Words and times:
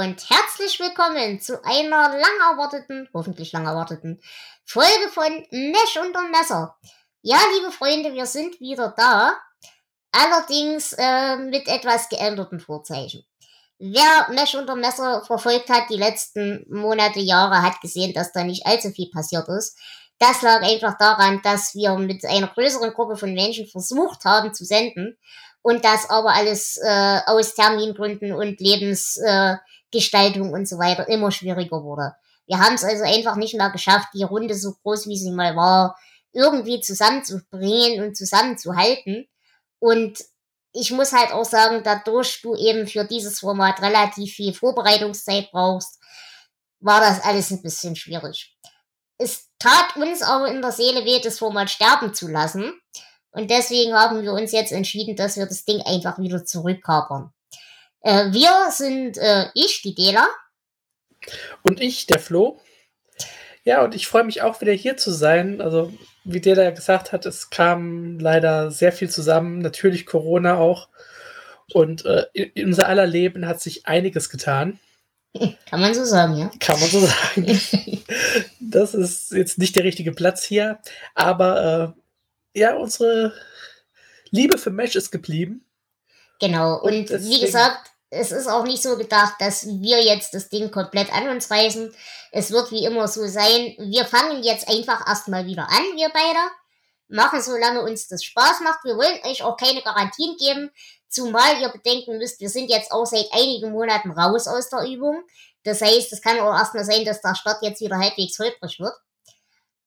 und 0.00 0.30
herzlich 0.30 0.78
willkommen 0.80 1.40
zu 1.40 1.64
einer 1.64 2.08
lang 2.08 2.52
erwarteten, 2.52 3.08
hoffentlich 3.12 3.52
lang 3.52 3.66
erwarteten 3.66 4.20
Folge 4.64 5.08
von 5.12 5.46
Mesh 5.50 5.98
unter 6.00 6.22
Messer. 6.28 6.78
Ja, 7.22 7.36
liebe 7.54 7.70
Freunde, 7.70 8.14
wir 8.14 8.24
sind 8.24 8.58
wieder 8.60 8.94
da. 8.96 9.34
Allerdings 10.10 10.94
äh, 10.96 11.36
mit 11.36 11.68
etwas 11.68 12.08
geänderten 12.08 12.60
Vorzeichen. 12.60 13.24
Wer 13.78 14.30
Mesh 14.30 14.54
unter 14.54 14.74
Messer 14.74 15.22
verfolgt 15.26 15.68
hat 15.68 15.90
die 15.90 15.98
letzten 15.98 16.64
Monate, 16.70 17.20
Jahre, 17.20 17.60
hat 17.60 17.80
gesehen, 17.82 18.14
dass 18.14 18.32
da 18.32 18.42
nicht 18.42 18.64
allzu 18.64 18.90
viel 18.90 19.10
passiert 19.10 19.46
ist. 19.48 19.78
Das 20.18 20.40
lag 20.40 20.62
einfach 20.62 20.96
daran, 20.96 21.42
dass 21.42 21.74
wir 21.74 21.94
mit 21.96 22.24
einer 22.24 22.48
größeren 22.48 22.92
Gruppe 22.94 23.16
von 23.16 23.34
Menschen 23.34 23.66
versucht 23.66 24.24
haben 24.24 24.54
zu 24.54 24.64
senden 24.64 25.18
und 25.60 25.84
das 25.84 26.08
aber 26.08 26.32
alles 26.32 26.78
äh, 26.82 27.20
aus 27.26 27.54
Termingründen 27.54 28.32
und 28.32 28.60
Lebens 28.60 29.18
äh, 29.18 29.56
und 29.92 30.68
so 30.68 30.78
weiter 30.78 31.06
immer 31.08 31.30
schwieriger 31.30 31.82
wurde. 31.82 32.14
Wir 32.46 32.58
haben 32.58 32.74
es 32.74 32.84
also 32.84 33.04
einfach 33.04 33.36
nicht 33.36 33.54
mehr 33.54 33.70
geschafft, 33.70 34.08
die 34.14 34.22
Runde 34.22 34.54
so 34.54 34.72
groß 34.82 35.06
wie 35.06 35.16
sie 35.16 35.32
mal 35.32 35.54
war, 35.54 35.96
irgendwie 36.32 36.80
zusammenzubringen 36.80 38.04
und 38.04 38.16
zusammenzuhalten. 38.16 39.26
Und 39.78 40.18
ich 40.72 40.90
muss 40.92 41.12
halt 41.12 41.32
auch 41.32 41.44
sagen, 41.44 41.82
dadurch 41.82 42.42
du 42.42 42.54
eben 42.54 42.86
für 42.86 43.04
dieses 43.04 43.40
Format 43.40 43.82
relativ 43.82 44.34
viel 44.34 44.54
Vorbereitungszeit 44.54 45.50
brauchst, 45.50 45.98
war 46.80 47.00
das 47.00 47.22
alles 47.22 47.50
ein 47.50 47.62
bisschen 47.62 47.96
schwierig. 47.96 48.56
Es 49.18 49.50
tat 49.58 49.96
uns 49.96 50.22
aber 50.22 50.48
in 50.48 50.62
der 50.62 50.72
Seele 50.72 51.04
weh, 51.04 51.20
das 51.20 51.38
Format 51.38 51.70
sterben 51.70 52.14
zu 52.14 52.28
lassen. 52.28 52.72
Und 53.32 53.50
deswegen 53.50 53.92
haben 53.92 54.22
wir 54.22 54.32
uns 54.32 54.52
jetzt 54.52 54.72
entschieden, 54.72 55.14
dass 55.16 55.36
wir 55.36 55.46
das 55.46 55.64
Ding 55.64 55.82
einfach 55.82 56.18
wieder 56.18 56.44
zurückkapern. 56.44 57.32
Äh, 58.00 58.32
wir 58.32 58.70
sind 58.70 59.18
äh, 59.18 59.50
ich, 59.54 59.82
die 59.82 59.94
Dela. 59.94 60.28
Und 61.62 61.80
ich, 61.80 62.06
der 62.06 62.18
Flo. 62.18 62.60
Ja, 63.64 63.84
und 63.84 63.94
ich 63.94 64.06
freue 64.06 64.24
mich 64.24 64.42
auch 64.42 64.60
wieder 64.60 64.72
hier 64.72 64.96
zu 64.96 65.12
sein. 65.12 65.60
Also, 65.60 65.92
wie 66.24 66.40
Dela 66.40 66.70
gesagt 66.70 67.12
hat, 67.12 67.26
es 67.26 67.50
kam 67.50 68.18
leider 68.18 68.70
sehr 68.70 68.92
viel 68.92 69.08
zusammen. 69.10 69.58
Natürlich 69.58 70.06
Corona 70.06 70.56
auch. 70.56 70.88
Und 71.72 72.04
äh, 72.04 72.26
in 72.32 72.66
unser 72.66 72.88
aller 72.88 73.06
Leben 73.06 73.46
hat 73.46 73.60
sich 73.60 73.86
einiges 73.86 74.28
getan. 74.28 74.78
Kann 75.68 75.80
man 75.80 75.94
so 75.94 76.04
sagen, 76.04 76.36
ja. 76.36 76.50
Kann 76.58 76.80
man 76.80 76.88
so 76.88 77.00
sagen. 77.06 77.58
das 78.60 78.94
ist 78.94 79.30
jetzt 79.32 79.58
nicht 79.58 79.76
der 79.76 79.84
richtige 79.84 80.12
Platz 80.12 80.42
hier. 80.42 80.78
Aber 81.14 81.94
äh, 82.54 82.58
ja, 82.60 82.74
unsere 82.74 83.32
Liebe 84.30 84.58
für 84.58 84.70
Mesh 84.70 84.96
ist 84.96 85.10
geblieben. 85.10 85.64
Genau, 86.40 86.80
und, 86.80 87.10
und 87.10 87.24
wie 87.24 87.40
gesagt, 87.40 87.89
es 88.10 88.32
ist 88.32 88.48
auch 88.48 88.64
nicht 88.64 88.82
so 88.82 88.96
gedacht, 88.96 89.34
dass 89.38 89.66
wir 89.66 90.02
jetzt 90.02 90.34
das 90.34 90.48
Ding 90.48 90.70
komplett 90.70 91.12
an 91.12 91.28
uns 91.28 91.50
reißen. 91.50 91.94
Es 92.32 92.50
wird 92.50 92.70
wie 92.72 92.84
immer 92.84 93.06
so 93.08 93.26
sein, 93.26 93.74
wir 93.78 94.04
fangen 94.04 94.42
jetzt 94.42 94.68
einfach 94.68 95.06
erstmal 95.06 95.46
wieder 95.46 95.68
an, 95.68 95.84
wir 95.96 96.08
beide. 96.10 96.38
Machen, 97.08 97.42
solange 97.42 97.82
uns 97.82 98.06
das 98.06 98.22
Spaß 98.22 98.60
macht. 98.60 98.84
Wir 98.84 98.96
wollen 98.96 99.18
euch 99.24 99.42
auch 99.42 99.56
keine 99.56 99.82
Garantien 99.82 100.36
geben, 100.36 100.70
zumal 101.08 101.60
ihr 101.60 101.68
bedenken 101.68 102.18
müsst, 102.18 102.40
wir 102.40 102.48
sind 102.48 102.70
jetzt 102.70 102.92
auch 102.92 103.04
seit 103.04 103.26
einigen 103.32 103.72
Monaten 103.72 104.12
raus 104.12 104.46
aus 104.46 104.70
der 104.70 104.84
Übung. 104.86 105.22
Das 105.64 105.82
heißt, 105.82 106.12
es 106.12 106.22
kann 106.22 106.38
auch 106.40 106.56
erstmal 106.56 106.84
sein, 106.84 107.04
dass 107.04 107.20
der 107.20 107.34
Start 107.34 107.62
jetzt 107.62 107.80
wieder 107.80 107.98
halbwegs 107.98 108.38
holprig 108.38 108.78
wird. 108.80 108.94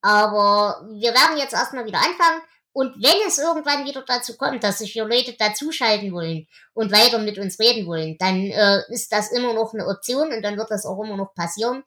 Aber 0.01 0.85
wir 0.91 1.13
werden 1.13 1.37
jetzt 1.37 1.53
erstmal 1.53 1.85
wieder 1.85 1.99
anfangen. 1.99 2.41
Und 2.73 2.95
wenn 2.95 3.27
es 3.27 3.37
irgendwann 3.37 3.85
wieder 3.85 4.03
dazu 4.05 4.35
kommt, 4.35 4.63
dass 4.63 4.79
sich 4.79 4.93
hier 4.93 5.05
Leute 5.05 5.33
dazuschalten 5.33 6.11
wollen 6.11 6.47
und 6.73 6.91
weiter 6.91 7.19
mit 7.19 7.37
uns 7.37 7.59
reden 7.59 7.85
wollen, 7.85 8.17
dann 8.17 8.41
äh, 8.47 8.81
ist 8.89 9.11
das 9.13 9.31
immer 9.31 9.53
noch 9.53 9.73
eine 9.73 9.85
Option 9.85 10.33
und 10.33 10.41
dann 10.41 10.57
wird 10.57 10.71
das 10.71 10.85
auch 10.85 11.01
immer 11.03 11.15
noch 11.15 11.35
passieren. 11.35 11.83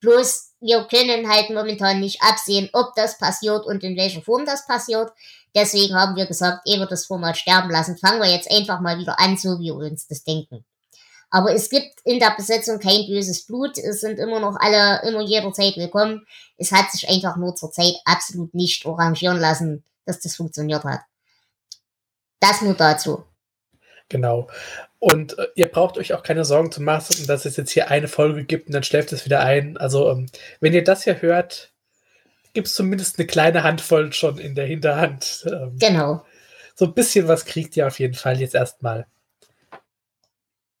Bloß 0.00 0.52
wir 0.60 0.84
können 0.84 1.28
halt 1.28 1.48
momentan 1.48 2.00
nicht 2.00 2.22
absehen, 2.22 2.68
ob 2.74 2.94
das 2.94 3.16
passiert 3.16 3.64
und 3.64 3.82
in 3.82 3.96
welcher 3.96 4.20
Form 4.20 4.44
das 4.44 4.66
passiert. 4.66 5.10
Deswegen 5.54 5.94
haben 5.94 6.16
wir 6.16 6.26
gesagt, 6.26 6.68
ehe 6.68 6.78
wir 6.78 6.86
das 6.86 7.06
Format 7.06 7.38
sterben 7.38 7.70
lassen, 7.70 7.96
fangen 7.96 8.20
wir 8.20 8.30
jetzt 8.30 8.50
einfach 8.50 8.80
mal 8.80 8.98
wieder 8.98 9.18
an, 9.18 9.38
so 9.38 9.58
wie 9.58 9.72
wir 9.72 9.90
uns 9.90 10.06
das 10.06 10.22
denken. 10.22 10.66
Aber 11.30 11.52
es 11.52 11.70
gibt 11.70 11.98
in 12.04 12.20
der 12.20 12.34
Besetzung 12.36 12.78
kein 12.78 13.06
böses 13.06 13.46
Blut. 13.46 13.78
Es 13.78 14.00
sind 14.00 14.18
immer 14.18 14.38
noch 14.38 14.56
alle, 14.60 15.02
immer 15.08 15.22
jederzeit 15.22 15.76
willkommen. 15.76 16.26
Es 16.56 16.72
hat 16.72 16.92
sich 16.92 17.08
einfach 17.08 17.36
nur 17.36 17.54
zur 17.54 17.72
Zeit 17.72 17.94
absolut 18.04 18.54
nicht 18.54 18.86
arrangieren 18.86 19.38
lassen, 19.38 19.82
dass 20.06 20.20
das 20.20 20.36
funktioniert 20.36 20.84
hat. 20.84 21.00
Das 22.40 22.62
nur 22.62 22.74
dazu. 22.74 23.24
Genau. 24.08 24.48
Und 24.98 25.38
äh, 25.38 25.48
ihr 25.56 25.68
braucht 25.68 25.98
euch 25.98 26.14
auch 26.14 26.22
keine 26.22 26.44
Sorgen 26.44 26.72
zu 26.72 26.80
machen, 26.80 27.26
dass 27.26 27.44
es 27.44 27.56
jetzt 27.56 27.72
hier 27.72 27.90
eine 27.90 28.08
Folge 28.08 28.44
gibt 28.44 28.68
und 28.68 28.72
dann 28.72 28.82
schläft 28.82 29.12
es 29.12 29.24
wieder 29.24 29.40
ein. 29.40 29.76
Also, 29.76 30.10
ähm, 30.10 30.26
wenn 30.60 30.72
ihr 30.72 30.84
das 30.84 31.04
hier 31.04 31.20
hört, 31.20 31.72
gibt 32.54 32.68
es 32.68 32.74
zumindest 32.74 33.18
eine 33.18 33.26
kleine 33.26 33.62
Handvoll 33.62 34.12
schon 34.12 34.38
in 34.38 34.54
der 34.54 34.66
Hinterhand. 34.66 35.44
Ähm, 35.46 35.76
genau. 35.78 36.24
So 36.74 36.86
ein 36.86 36.94
bisschen 36.94 37.28
was 37.28 37.44
kriegt 37.44 37.76
ihr 37.76 37.86
auf 37.86 37.98
jeden 37.98 38.14
Fall 38.14 38.40
jetzt 38.40 38.54
erstmal. 38.54 39.06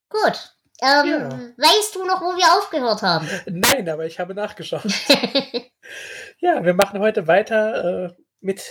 Gut. 0.08 0.56
Ähm, 0.82 1.06
ja. 1.06 1.28
Weißt 1.56 1.94
du 1.94 2.04
noch, 2.04 2.20
wo 2.20 2.36
wir 2.36 2.58
aufgehört 2.58 3.02
haben? 3.02 3.28
Nein, 3.46 3.88
aber 3.88 4.06
ich 4.06 4.20
habe 4.20 4.34
nachgeschaut. 4.34 4.82
ja, 6.38 6.64
wir 6.64 6.74
machen 6.74 7.00
heute 7.00 7.26
weiter 7.26 8.06
äh, 8.06 8.14
mit 8.40 8.62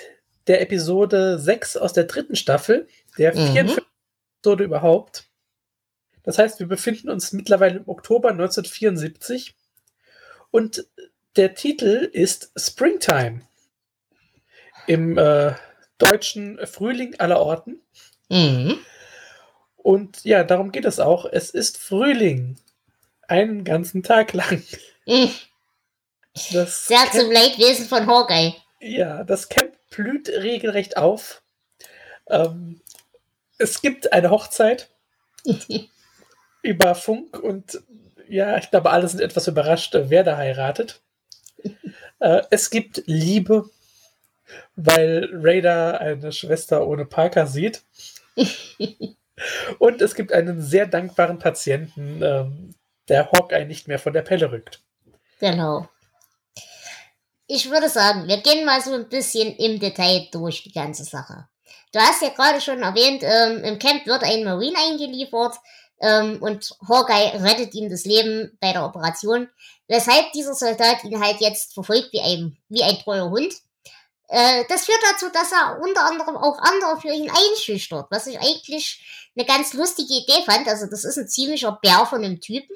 der 0.47 0.61
Episode 0.61 1.39
6 1.39 1.77
aus 1.77 1.93
der 1.93 2.05
dritten 2.05 2.35
Staffel, 2.35 2.87
der 3.17 3.35
mhm. 3.35 3.53
44. 3.53 3.83
Episode 4.41 4.63
überhaupt. 4.63 5.25
Das 6.23 6.37
heißt, 6.37 6.59
wir 6.59 6.67
befinden 6.67 7.09
uns 7.09 7.33
mittlerweile 7.33 7.77
im 7.77 7.87
Oktober 7.87 8.29
1974 8.29 9.55
und 10.51 10.87
der 11.35 11.53
Titel 11.53 12.09
ist 12.11 12.51
Springtime. 12.55 13.41
Im 14.87 15.17
äh, 15.17 15.53
deutschen 15.97 16.59
Frühling 16.67 17.15
aller 17.19 17.39
Orten. 17.39 17.81
Mhm. 18.29 18.77
Und 19.77 20.23
ja, 20.23 20.43
darum 20.43 20.71
geht 20.71 20.85
es 20.85 20.99
auch. 20.99 21.25
Es 21.25 21.49
ist 21.49 21.77
Frühling. 21.77 22.57
Einen 23.27 23.63
ganzen 23.63 24.03
Tag 24.03 24.33
lang. 24.33 24.63
Mhm. 25.05 25.31
Das 26.51 26.87
Sehr 26.87 27.05
zum 27.11 27.31
Leidwesen 27.31 27.87
von 27.87 28.05
Hawkeye. 28.07 28.53
Ja, 28.79 29.23
das 29.23 29.49
Camp 29.49 29.74
blüht 29.89 30.29
regelrecht 30.29 30.97
auf. 30.97 31.41
Ähm, 32.27 32.81
es 33.57 33.81
gibt 33.81 34.11
eine 34.11 34.29
Hochzeit 34.29 34.89
über 36.61 36.95
Funk 36.95 37.39
und 37.39 37.81
ja, 38.27 38.57
ich 38.57 38.71
glaube, 38.71 38.89
alle 38.89 39.07
sind 39.07 39.21
etwas 39.21 39.47
überrascht, 39.47 39.95
wer 39.95 40.23
da 40.23 40.37
heiratet. 40.37 41.01
Äh, 42.21 42.43
es 42.49 42.69
gibt 42.69 43.03
Liebe, 43.07 43.69
weil 44.77 45.29
Raider 45.33 45.99
eine 45.99 46.31
Schwester 46.31 46.87
ohne 46.87 47.05
Parker 47.05 47.45
sieht. 47.45 47.83
und 49.79 50.01
es 50.01 50.15
gibt 50.15 50.31
einen 50.31 50.61
sehr 50.61 50.87
dankbaren 50.87 51.39
Patienten, 51.39 52.21
ähm, 52.23 52.73
der 53.09 53.33
Hawkeye 53.33 53.65
nicht 53.65 53.89
mehr 53.89 53.99
von 53.99 54.13
der 54.13 54.21
Pelle 54.21 54.49
rückt. 54.49 54.81
Genau 55.41 55.89
ich 57.47 57.69
würde 57.69 57.89
sagen, 57.89 58.27
wir 58.27 58.37
gehen 58.37 58.65
mal 58.65 58.81
so 58.81 58.93
ein 58.93 59.09
bisschen 59.09 59.55
im 59.55 59.79
Detail 59.79 60.27
durch 60.31 60.63
die 60.63 60.71
ganze 60.71 61.03
Sache. 61.03 61.47
Du 61.91 61.99
hast 61.99 62.21
ja 62.21 62.29
gerade 62.29 62.59
schon 62.59 62.81
erwähnt, 62.81 63.23
ähm, 63.23 63.63
im 63.63 63.79
Camp 63.79 64.05
wird 64.05 64.23
ein 64.23 64.43
Marine 64.43 64.77
eingeliefert 64.77 65.55
ähm, 65.99 66.39
und 66.41 66.75
Hawkeye 66.87 67.41
rettet 67.41 67.73
ihm 67.73 67.89
das 67.89 68.05
Leben 68.05 68.57
bei 68.59 68.73
der 68.73 68.85
Operation, 68.85 69.47
weshalb 69.87 70.31
dieser 70.33 70.55
Soldat 70.55 71.03
ihn 71.03 71.23
halt 71.23 71.39
jetzt 71.39 71.73
verfolgt 71.73 72.11
wie 72.11 72.21
ein, 72.21 72.57
wie 72.69 72.83
ein 72.83 72.99
treuer 72.99 73.29
Hund. 73.29 73.53
Äh, 74.27 74.65
das 74.67 74.85
führt 74.85 74.99
dazu, 75.11 75.29
dass 75.29 75.51
er 75.51 75.79
unter 75.81 76.05
anderem 76.05 76.35
auch 76.35 76.57
andere 76.59 76.99
für 76.99 77.13
ihn 77.13 77.29
einschüchtert, 77.29 78.07
was 78.09 78.27
ich 78.27 78.39
eigentlich 78.39 79.31
eine 79.37 79.45
ganz 79.45 79.73
lustige 79.73 80.13
Idee 80.13 80.43
fand. 80.45 80.67
Also 80.67 80.87
das 80.87 81.05
ist 81.05 81.17
ein 81.17 81.27
ziemlicher 81.27 81.79
Bär 81.81 82.05
von 82.05 82.23
einem 82.23 82.41
Typen. 82.41 82.75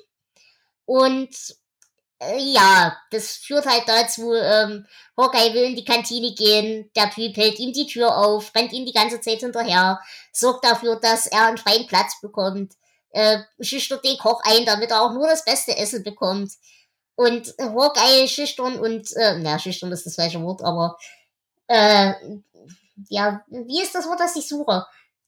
Und 0.85 1.35
ja, 2.37 2.97
das 3.11 3.31
führt 3.33 3.65
halt 3.65 3.83
dazu, 3.87 4.33
ähm, 4.33 4.85
Hawkeye 5.17 5.53
will 5.53 5.63
in 5.63 5.75
die 5.75 5.85
Kantine 5.85 6.33
gehen, 6.33 6.91
der 6.95 7.09
Typ 7.09 7.37
hält 7.37 7.59
ihm 7.59 7.71
die 7.73 7.87
Tür 7.87 8.17
auf, 8.17 8.53
rennt 8.55 8.73
ihm 8.73 8.85
die 8.85 8.93
ganze 8.93 9.21
Zeit 9.21 9.39
hinterher, 9.39 9.99
sorgt 10.33 10.65
dafür, 10.65 10.99
dass 10.99 11.27
er 11.27 11.45
einen 11.47 11.57
freien 11.57 11.87
Platz 11.87 12.19
bekommt, 12.21 12.73
äh, 13.11 13.39
schüchtert 13.61 14.03
den 14.03 14.17
Koch 14.17 14.41
ein, 14.43 14.65
damit 14.65 14.91
er 14.91 15.01
auch 15.01 15.13
nur 15.13 15.27
das 15.27 15.45
beste 15.45 15.77
Essen 15.77 16.03
bekommt. 16.03 16.51
Und 17.15 17.53
Hawkeye 17.59 18.27
schüchtern 18.27 18.79
und, 18.79 19.11
äh, 19.15 19.37
na, 19.39 19.59
schüchtern 19.59 19.91
ist 19.91 20.05
das 20.05 20.15
falsche 20.15 20.41
Wort, 20.41 20.61
aber 20.61 20.97
äh, 21.67 22.13
ja, 23.09 23.43
wie 23.47 23.81
ist 23.81 23.95
das 23.95 24.07
Wort, 24.07 24.19
das 24.19 24.35
ich 24.35 24.47
suche? 24.47 24.85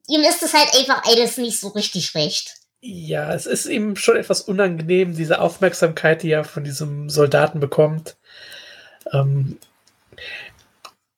Ihm 0.08 0.22
ist 0.22 0.44
es 0.44 0.54
halt 0.54 0.74
einfach 0.76 1.04
alles 1.06 1.38
nicht 1.38 1.60
so 1.60 1.70
richtig 1.70 2.16
recht. 2.16 2.61
Ja, 2.84 3.32
es 3.34 3.46
ist 3.46 3.68
ihm 3.68 3.96
schon 3.96 4.18
etwas 4.18 4.42
unangenehm, 4.42 5.16
diese 5.16 5.40
Aufmerksamkeit, 5.40 6.24
die 6.24 6.32
er 6.32 6.44
von 6.44 6.64
diesem 6.64 7.10
Soldaten 7.10 7.60
bekommt. 7.60 8.18
Ähm, 9.14 9.60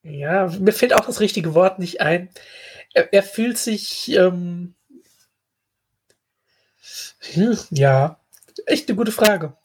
ja, 0.04 0.48
mir 0.60 0.74
fällt 0.74 0.94
auch 0.94 1.06
das 1.06 1.22
richtige 1.22 1.54
Wort 1.54 1.80
nicht 1.80 2.02
ein. 2.02 2.30
Er, 2.94 3.14
er 3.14 3.24
fühlt 3.24 3.58
sich, 3.58 4.12
ähm, 4.12 4.76
hm, 7.34 7.58
ja, 7.70 8.20
echt 8.66 8.90
eine 8.90 8.98
gute 8.98 9.14
Frage. 9.14 9.56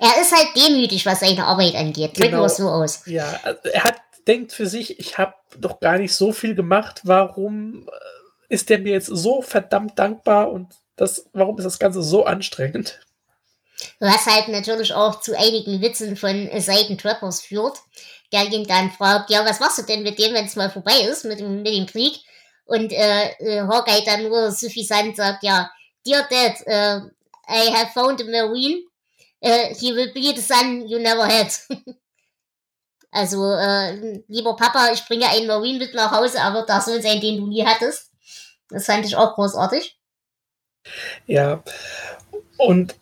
Er 0.00 0.20
ist 0.20 0.32
halt 0.32 0.56
demütig, 0.56 1.06
was 1.06 1.20
seine 1.20 1.44
Arbeit 1.44 1.76
angeht. 1.76 2.16
Drücken 2.16 2.30
genau. 2.30 2.42
wir 2.42 2.46
es 2.46 2.56
so 2.56 2.68
aus. 2.68 3.06
Ja, 3.06 3.40
also 3.44 3.60
er 3.68 3.84
hat, 3.84 4.00
denkt 4.26 4.52
für 4.52 4.66
sich, 4.66 4.98
ich 4.98 5.18
habe 5.18 5.34
doch 5.56 5.78
gar 5.78 5.98
nicht 5.98 6.14
so 6.14 6.32
viel 6.32 6.56
gemacht. 6.56 7.02
Warum 7.04 7.86
äh, 7.86 8.54
ist 8.54 8.70
der 8.70 8.80
mir 8.80 8.92
jetzt 8.92 9.06
so 9.06 9.40
verdammt 9.40 9.98
dankbar 9.98 10.50
und 10.50 10.74
das, 10.96 11.26
warum 11.32 11.58
ist 11.58 11.64
das 11.64 11.78
Ganze 11.78 12.02
so 12.02 12.24
anstrengend? 12.24 13.00
Was 13.98 14.26
halt 14.26 14.48
natürlich 14.48 14.92
auch 14.94 15.20
zu 15.20 15.36
einigen 15.36 15.80
Witzen 15.80 16.16
von 16.16 16.48
Seiten 16.60 16.96
Trappers 16.96 17.42
führt, 17.42 17.78
der 18.32 18.50
ihn 18.50 18.66
dann 18.66 18.90
fragt, 18.90 19.30
ja, 19.30 19.44
was 19.44 19.60
machst 19.60 19.78
du 19.78 19.82
denn 19.82 20.02
mit 20.02 20.18
dem, 20.18 20.34
wenn 20.34 20.46
es 20.46 20.56
mal 20.56 20.70
vorbei 20.70 21.00
ist, 21.00 21.24
mit 21.24 21.40
dem, 21.40 21.62
mit 21.62 21.74
dem 21.74 21.86
Krieg? 21.86 22.20
Und 22.66 22.92
äh, 22.92 23.30
äh, 23.38 23.60
Hawkeye 23.62 24.04
dann 24.04 24.24
nur 24.28 24.50
suffisant 24.50 25.16
sagt, 25.16 25.42
ja, 25.42 25.70
Dear 26.06 26.26
Dad, 26.28 26.60
uh, 26.66 27.08
I 27.48 27.70
have 27.70 27.92
found 27.92 28.20
a 28.20 28.24
Marine. 28.24 28.82
Uh, 29.42 29.74
he 29.78 29.92
will 29.92 30.12
be 30.14 30.32
the 30.34 30.40
son 30.40 30.86
you 30.88 30.98
never 30.98 31.26
had. 31.26 31.52
also, 33.12 33.52
äh, 33.52 34.22
lieber 34.28 34.56
Papa, 34.56 34.90
ich 34.92 35.04
bringe 35.06 35.28
einen 35.28 35.46
Marine 35.46 35.78
mit 35.78 35.94
nach 35.94 36.12
Hause, 36.12 36.40
aber 36.40 36.62
der 36.62 36.80
soll 36.80 37.02
sein, 37.02 37.20
den 37.20 37.38
du 37.38 37.46
nie 37.46 37.64
hattest. 37.64 38.10
Das 38.68 38.86
fand 38.86 39.04
ich 39.04 39.16
auch 39.16 39.34
großartig. 39.34 39.98
Ja, 41.26 41.62
und 42.58 42.96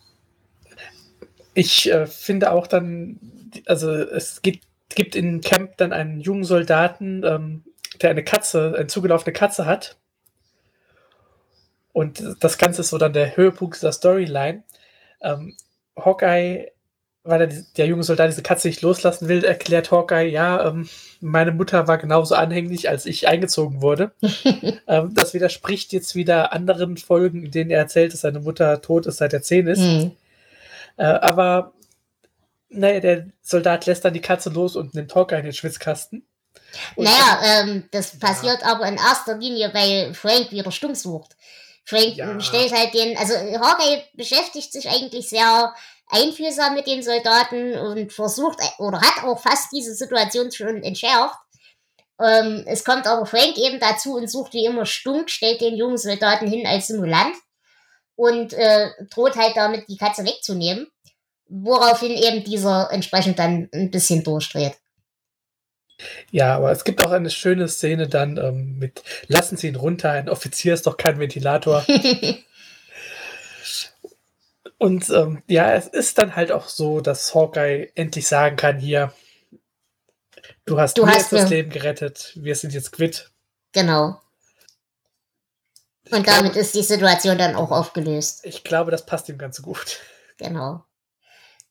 ich 1.54 1.90
äh, 1.90 2.06
finde 2.06 2.52
auch 2.52 2.66
dann, 2.66 3.18
also 3.66 3.92
es 3.92 4.42
gibt, 4.42 4.64
gibt 4.94 5.14
in 5.16 5.40
Camp 5.40 5.76
dann 5.76 5.92
einen 5.92 6.20
jungen 6.20 6.44
Soldaten, 6.44 7.22
ähm, 7.24 7.64
der 8.00 8.10
eine 8.10 8.24
Katze, 8.24 8.74
eine 8.76 8.86
zugelaufene 8.86 9.32
Katze 9.32 9.66
hat. 9.66 9.98
Und 11.92 12.36
das 12.40 12.56
Ganze 12.56 12.80
ist 12.80 12.88
so 12.90 12.98
dann 12.98 13.12
der 13.12 13.36
Höhepunkt 13.36 13.82
der 13.82 13.92
Storyline. 13.92 14.64
Ähm, 15.20 15.56
Hawkeye, 15.96 16.71
weil 17.24 17.46
die, 17.46 17.64
der 17.76 17.86
junge 17.86 18.02
Soldat 18.02 18.30
diese 18.30 18.42
Katze 18.42 18.68
nicht 18.68 18.82
loslassen 18.82 19.28
will, 19.28 19.44
erklärt 19.44 19.90
Hawkeye, 19.90 20.28
ja, 20.28 20.66
ähm, 20.66 20.88
meine 21.20 21.52
Mutter 21.52 21.86
war 21.86 21.98
genauso 21.98 22.34
anhänglich, 22.34 22.88
als 22.88 23.06
ich 23.06 23.28
eingezogen 23.28 23.80
wurde. 23.80 24.12
ähm, 24.88 25.14
das 25.14 25.32
widerspricht 25.32 25.92
jetzt 25.92 26.14
wieder 26.14 26.52
anderen 26.52 26.96
Folgen, 26.96 27.44
in 27.44 27.50
denen 27.52 27.70
er 27.70 27.78
erzählt, 27.78 28.12
dass 28.12 28.22
seine 28.22 28.40
Mutter 28.40 28.80
tot 28.80 29.06
ist, 29.06 29.18
seit 29.18 29.32
er 29.32 29.42
zehn 29.42 29.68
ist. 29.68 29.80
Mhm. 29.80 30.12
Äh, 30.96 31.04
aber 31.04 31.72
naja, 32.68 33.00
der 33.00 33.26
Soldat 33.42 33.86
lässt 33.86 34.04
dann 34.04 34.14
die 34.14 34.20
Katze 34.20 34.50
los 34.50 34.74
und 34.76 34.94
nimmt 34.94 35.14
Hawkeye 35.14 35.38
in 35.38 35.44
den 35.44 35.52
Schwitzkasten. 35.52 36.26
Und 36.96 37.04
naja, 37.04 37.40
ähm, 37.44 37.84
das 37.92 38.18
passiert 38.18 38.62
ja. 38.62 38.66
aber 38.66 38.88
in 38.88 38.96
erster 38.96 39.36
Linie, 39.36 39.70
weil 39.72 40.14
Frank 40.14 40.50
wieder 40.50 40.72
stumm 40.72 40.94
sucht. 40.94 41.36
Frank 41.84 42.16
ja. 42.16 42.40
stellt 42.40 42.72
halt 42.72 42.94
den, 42.94 43.16
also 43.16 43.34
Hawkeye 43.34 44.02
beschäftigt 44.14 44.72
sich 44.72 44.88
eigentlich 44.88 45.28
sehr 45.28 45.74
einfühlsam 46.12 46.74
mit 46.74 46.86
den 46.86 47.02
Soldaten 47.02 47.74
und 47.74 48.12
versucht 48.12 48.58
oder 48.78 49.00
hat 49.00 49.24
auch 49.24 49.40
fast 49.40 49.72
diese 49.72 49.94
Situation 49.94 50.52
schon 50.52 50.82
entschärft. 50.82 51.34
Ähm, 52.20 52.64
es 52.66 52.84
kommt 52.84 53.06
aber 53.06 53.26
Frank 53.26 53.56
eben 53.56 53.80
dazu 53.80 54.14
und 54.16 54.30
sucht 54.30 54.52
wie 54.52 54.66
immer 54.66 54.86
stunk, 54.86 55.30
stellt 55.30 55.60
den 55.60 55.76
jungen 55.76 55.96
Soldaten 55.96 56.46
hin 56.46 56.66
als 56.66 56.86
Simulant 56.86 57.34
und 58.14 58.52
äh, 58.52 58.90
droht 59.10 59.36
halt 59.36 59.56
damit 59.56 59.88
die 59.88 59.96
Katze 59.96 60.24
wegzunehmen, 60.24 60.86
woraufhin 61.48 62.12
eben 62.12 62.44
dieser 62.44 62.90
entsprechend 62.92 63.38
dann 63.38 63.68
ein 63.72 63.90
bisschen 63.90 64.22
durchdreht. 64.22 64.76
Ja, 66.30 66.56
aber 66.56 66.72
es 66.72 66.84
gibt 66.84 67.04
auch 67.04 67.12
eine 67.12 67.30
schöne 67.30 67.68
Szene 67.68 68.08
dann 68.08 68.36
ähm, 68.36 68.78
mit 68.78 69.02
Lassen 69.28 69.56
Sie 69.56 69.68
ihn 69.68 69.76
runter, 69.76 70.10
ein 70.10 70.28
Offizier 70.28 70.74
ist 70.74 70.86
doch 70.86 70.96
kein 70.96 71.18
Ventilator. 71.18 71.84
Und 74.82 75.10
ähm, 75.10 75.44
ja, 75.46 75.74
es 75.74 75.86
ist 75.86 76.18
dann 76.18 76.34
halt 76.34 76.50
auch 76.50 76.66
so, 76.66 77.00
dass 77.00 77.36
Hawkeye 77.36 77.92
endlich 77.94 78.26
sagen 78.26 78.56
kann, 78.56 78.80
hier, 78.80 79.12
du 80.64 80.80
hast 80.80 80.98
du 80.98 81.06
mir 81.06 81.12
hast 81.12 81.32
das 81.32 81.50
Leben 81.50 81.70
gerettet, 81.70 82.32
wir 82.34 82.56
sind 82.56 82.74
jetzt 82.74 82.90
quitt. 82.90 83.30
Genau. 83.70 84.20
Und 86.10 86.26
damit 86.26 86.56
ist 86.56 86.74
die 86.74 86.82
Situation 86.82 87.38
dann 87.38 87.54
auch 87.54 87.70
aufgelöst. 87.70 88.40
Ich 88.42 88.64
glaube, 88.64 88.90
das 88.90 89.06
passt 89.06 89.28
ihm 89.28 89.38
ganz 89.38 89.62
gut. 89.62 90.00
Genau. 90.38 90.84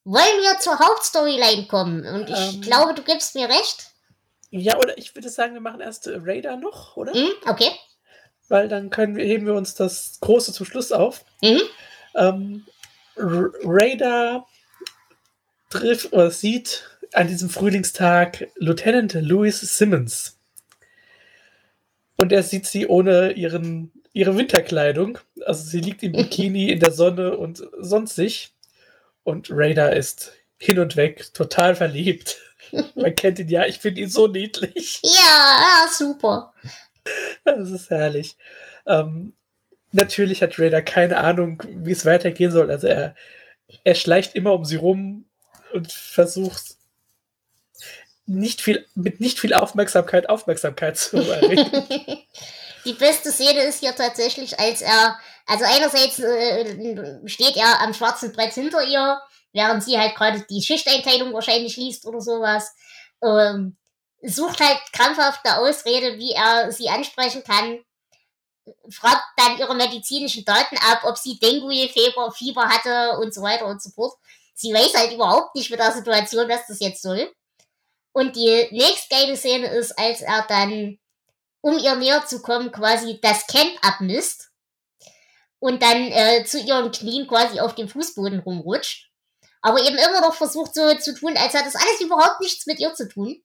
Wollen 0.06 0.24
wir 0.40 0.58
zur 0.62 0.80
Hauptstoryline 0.80 1.68
kommen? 1.68 2.06
Und 2.06 2.30
ich 2.30 2.54
ähm, 2.54 2.62
glaube, 2.62 2.94
du 2.94 3.04
gibst 3.04 3.36
mir 3.36 3.50
recht. 3.50 3.88
Ja, 4.52 4.78
oder 4.78 4.98
ich 4.98 5.14
würde 5.16 5.28
sagen, 5.28 5.54
wir 5.54 5.60
machen 5.60 5.82
erst 5.82 6.08
Raider 6.08 6.56
noch, 6.56 6.96
oder? 6.96 7.14
Mhm, 7.14 7.32
okay. 7.46 7.72
Weil 8.48 8.70
dann 8.70 8.90
können 8.90 9.18
wir, 9.18 9.26
heben 9.26 9.48
wir 9.48 9.56
uns 9.56 9.76
das 9.76 10.18
Große 10.22 10.54
zum 10.54 10.66
Schluss 10.66 10.94
auf. 10.94 11.26
Mhm. 11.42 11.62
Ähm, 12.16 12.66
Raider 13.18 14.46
trifft 15.70 16.14
oder 16.14 16.32
sieht 16.32 16.88
an 17.14 17.28
diesem 17.28 17.50
Frühlingstag 17.50 18.48
Lieutenant 18.56 19.14
Louis 19.14 19.60
Simmons. 19.60 20.38
Und 22.18 22.32
er 22.32 22.44
sieht 22.44 22.68
sie 22.68 22.88
ohne 22.88 23.32
ihren, 23.32 23.92
ihre 24.14 24.38
Winterkleidung. 24.38 25.18
Also 25.46 25.64
sie 25.64 25.80
liegt 25.80 26.04
im 26.04 26.12
Bikini 26.14 26.70
in 26.70 26.80
der 26.80 26.92
Sonne 26.92 27.38
und 27.38 27.64
sonstig. 27.80 28.54
Und 29.24 29.50
Raider 29.52 29.96
ist 29.96 30.34
hin 30.58 30.80
und 30.80 30.96
weg, 30.96 31.34
total 31.34 31.76
verliebt. 31.76 32.40
Man 32.96 33.16
kennt 33.16 33.40
ihn 33.40 33.50
ja, 33.50 33.66
ich 33.66 33.80
finde 33.80 34.02
ihn 34.02 34.10
so 34.10 34.28
niedlich. 34.28 35.02
Ja, 35.04 35.88
super. 35.92 36.54
Das 37.44 37.72
ist 37.72 37.90
herrlich. 37.90 38.38
Ähm, 38.86 39.34
natürlich 39.92 40.42
hat 40.42 40.60
Raider 40.60 40.82
keine 40.82 41.18
Ahnung, 41.18 41.62
wie 41.68 41.92
es 41.92 42.06
weitergehen 42.06 42.52
soll. 42.52 42.70
Also 42.72 42.88
er, 42.88 43.16
er 43.84 43.96
schleicht 43.96 44.36
immer 44.36 44.54
um 44.54 44.66
sie 44.66 44.78
rum 44.78 45.26
und 45.74 45.92
versucht 45.92 46.76
nicht 48.26 48.62
viel, 48.62 48.86
mit 48.96 49.20
nicht 49.20 49.40
viel 49.40 49.54
Aufmerksamkeit 49.54 50.30
Aufmerksamkeit 50.30 50.98
zu 50.98 51.18
erregen. 51.32 51.70
Die 52.86 52.94
beste 52.94 53.32
Szene 53.32 53.62
ist 53.64 53.80
hier 53.80 53.96
tatsächlich, 53.96 54.60
als 54.60 54.82
er, 54.82 55.18
also 55.46 55.66
einerseits 55.66 56.20
äh, 56.20 57.28
steht 57.28 57.58
er 57.58 57.82
am 57.82 57.94
schwarzen 57.94 58.32
Brett 58.32 58.54
hinter 58.54 58.84
ihr 58.84 59.22
während 59.54 59.84
sie 59.84 59.98
halt 59.98 60.16
gerade 60.16 60.46
die 60.50 60.62
Schichteinteilung 60.62 61.34
wahrscheinlich 61.34 61.78
liest 61.78 62.06
oder 62.06 62.22
sowas. 62.22 62.74
Ähm, 63.24 63.78
sucht 64.22 64.60
halt 64.60 64.80
krampfhaft 64.94 65.46
eine 65.46 65.58
Ausrede, 65.60 66.18
wie 66.18 66.32
er 66.32 66.72
sie 66.72 66.90
ansprechen 66.90 67.44
kann. 67.44 67.80
Fragt 68.90 69.24
dann 69.38 69.58
ihre 69.58 69.76
medizinischen 69.76 70.46
Daten 70.46 70.78
ab, 70.78 71.02
ob 71.04 71.18
sie 71.18 71.40
Dengue-Fieber 71.40 72.32
Fieber 72.32 72.68
hatte 72.68 73.18
und 73.20 73.34
so 73.34 73.42
weiter 73.42 73.66
und 73.66 73.82
so 73.82 73.90
fort. 73.90 74.14
Sie 74.54 74.74
weiß 74.74 74.94
halt 74.94 75.14
überhaupt 75.14 75.56
nicht 75.56 75.72
mit 75.72 75.80
der 75.80 75.92
Situation, 75.92 76.48
was 76.48 76.68
das 76.68 76.80
jetzt 76.80 77.02
soll. 77.02 77.32
Und 78.14 78.36
die 78.36 78.68
nächstgeile 78.72 79.36
Szene 79.36 79.68
ist, 79.68 79.98
als 79.98 80.22
er 80.22 80.46
dann, 80.48 81.00
um 81.62 81.78
ihr 81.80 81.96
näher 81.96 82.26
zu 82.26 82.42
kommen, 82.42 82.72
quasi 82.72 83.20
das 83.22 83.48
Camp 83.48 83.78
abmisst 83.82 84.52
und 85.60 85.82
dann 85.82 86.12
äh, 86.12 86.44
zu 86.46 86.60
ihren 86.60 86.92
Knien 86.92 87.28
quasi 87.28 87.60
auf 87.60 87.76
dem 87.76 87.88
Fußboden 87.88 88.40
rumrutscht 88.40 89.12
aber 89.62 89.80
eben 89.82 89.98
immer 89.98 90.22
noch 90.22 90.34
versucht 90.34 90.74
so 90.74 90.94
zu 90.96 91.14
tun, 91.14 91.38
als 91.38 91.54
hat 91.54 91.66
das 91.66 91.76
alles 91.76 92.02
überhaupt 92.02 92.42
nichts 92.42 92.66
mit 92.66 92.80
ihr 92.80 92.94
zu 92.94 93.08
tun. 93.08 93.42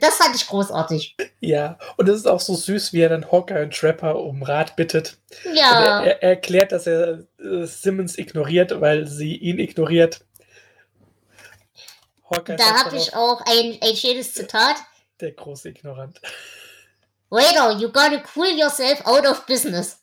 Das 0.00 0.16
fand 0.16 0.36
ich 0.36 0.46
großartig. 0.46 1.16
Ja, 1.40 1.78
und 1.96 2.08
es 2.08 2.16
ist 2.16 2.26
auch 2.26 2.40
so 2.40 2.54
süß, 2.54 2.92
wie 2.92 3.00
er 3.00 3.08
dann 3.08 3.30
Hawker 3.32 3.62
und 3.62 3.74
Trapper 3.74 4.16
um 4.16 4.42
Rat 4.42 4.76
bittet. 4.76 5.16
Ja. 5.54 6.02
Er, 6.02 6.22
er, 6.22 6.22
erklärt, 6.22 6.72
dass 6.72 6.86
er 6.86 7.24
äh, 7.38 7.64
Simmons 7.64 8.18
ignoriert, 8.18 8.80
weil 8.80 9.06
sie 9.06 9.36
ihn 9.36 9.58
ignoriert. 9.58 10.26
Hawker 12.30 12.56
da 12.56 12.84
habe 12.84 12.96
ich 12.96 13.14
auch 13.14 13.40
ein, 13.46 13.78
ein 13.80 13.96
schönes 13.96 14.34
Zitat. 14.34 14.76
Der 15.20 15.32
große 15.32 15.70
Ignorant. 15.70 16.20
Waiter, 17.30 17.78
you 17.78 17.88
gotta 17.88 18.22
cool 18.36 18.48
yourself 18.48 19.04
out 19.06 19.26
of 19.26 19.46
business. 19.46 20.00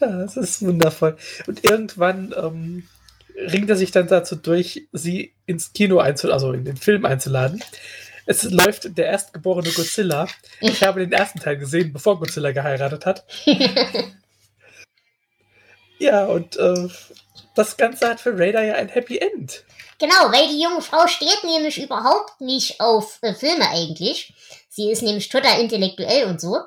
Ja, 0.00 0.08
das 0.18 0.36
ist 0.36 0.62
wundervoll. 0.62 1.16
Und 1.46 1.64
irgendwann 1.64 2.34
ähm, 2.36 2.88
ringt 3.36 3.70
er 3.70 3.76
sich 3.76 3.90
dann 3.90 4.08
dazu 4.08 4.36
durch, 4.36 4.88
sie 4.92 5.34
ins 5.46 5.72
Kino 5.72 5.98
einzuladen, 5.98 6.34
also 6.34 6.52
in 6.52 6.64
den 6.64 6.76
Film 6.76 7.04
einzuladen. 7.04 7.62
Es 8.26 8.44
läuft 8.44 8.96
der 8.96 9.06
erstgeborene 9.06 9.70
Godzilla. 9.70 10.28
Ich 10.60 10.82
habe 10.82 11.00
den 11.00 11.12
ersten 11.12 11.40
Teil 11.40 11.58
gesehen, 11.58 11.92
bevor 11.92 12.18
Godzilla 12.18 12.52
geheiratet 12.52 13.06
hat. 13.06 13.24
Ja, 15.98 16.24
und 16.24 16.56
äh, 16.56 16.88
das 17.54 17.76
Ganze 17.76 18.08
hat 18.08 18.20
für 18.20 18.36
Raider 18.36 18.64
ja 18.64 18.74
ein 18.74 18.88
Happy 18.88 19.18
End. 19.18 19.62
Genau, 20.00 20.32
weil 20.32 20.48
die 20.48 20.60
junge 20.60 20.82
Frau 20.82 21.06
steht 21.06 21.44
nämlich 21.44 21.80
überhaupt 21.80 22.40
nicht 22.40 22.80
auf 22.80 23.20
äh, 23.22 23.34
Filme 23.34 23.68
eigentlich. 23.70 24.34
Sie 24.68 24.90
ist 24.90 25.02
nämlich 25.02 25.28
total 25.28 25.60
intellektuell 25.60 26.26
und 26.26 26.40
so. 26.40 26.58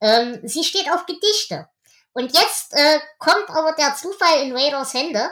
Ähm, 0.00 0.40
sie 0.42 0.64
steht 0.64 0.90
auf 0.90 1.06
Gedichte. 1.06 1.68
Und 2.12 2.36
jetzt 2.36 2.72
äh, 2.72 2.98
kommt 3.18 3.48
aber 3.50 3.72
der 3.78 3.94
Zufall 3.94 4.42
in 4.42 4.56
Raiders 4.56 4.94
Hände, 4.94 5.30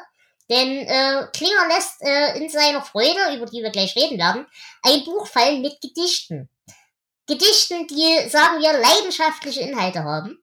denn 0.51 0.87
äh, 0.87 1.27
Klinger 1.33 1.69
lässt 1.69 2.03
äh, 2.03 2.37
in 2.39 2.49
seiner 2.49 2.83
Freude, 2.83 3.37
über 3.37 3.47
die 3.47 3.63
wir 3.63 3.71
gleich 3.71 3.95
reden 3.95 4.19
werden, 4.19 4.47
ein 4.83 5.05
Buch 5.05 5.27
fallen 5.27 5.63
mit 5.63 5.81
Gedichten. 5.81 6.49
Gedichten, 7.27 7.87
die, 7.87 8.29
sagen 8.29 8.61
wir, 8.61 8.73
leidenschaftliche 8.73 9.61
Inhalte 9.61 10.03
haben. 10.03 10.43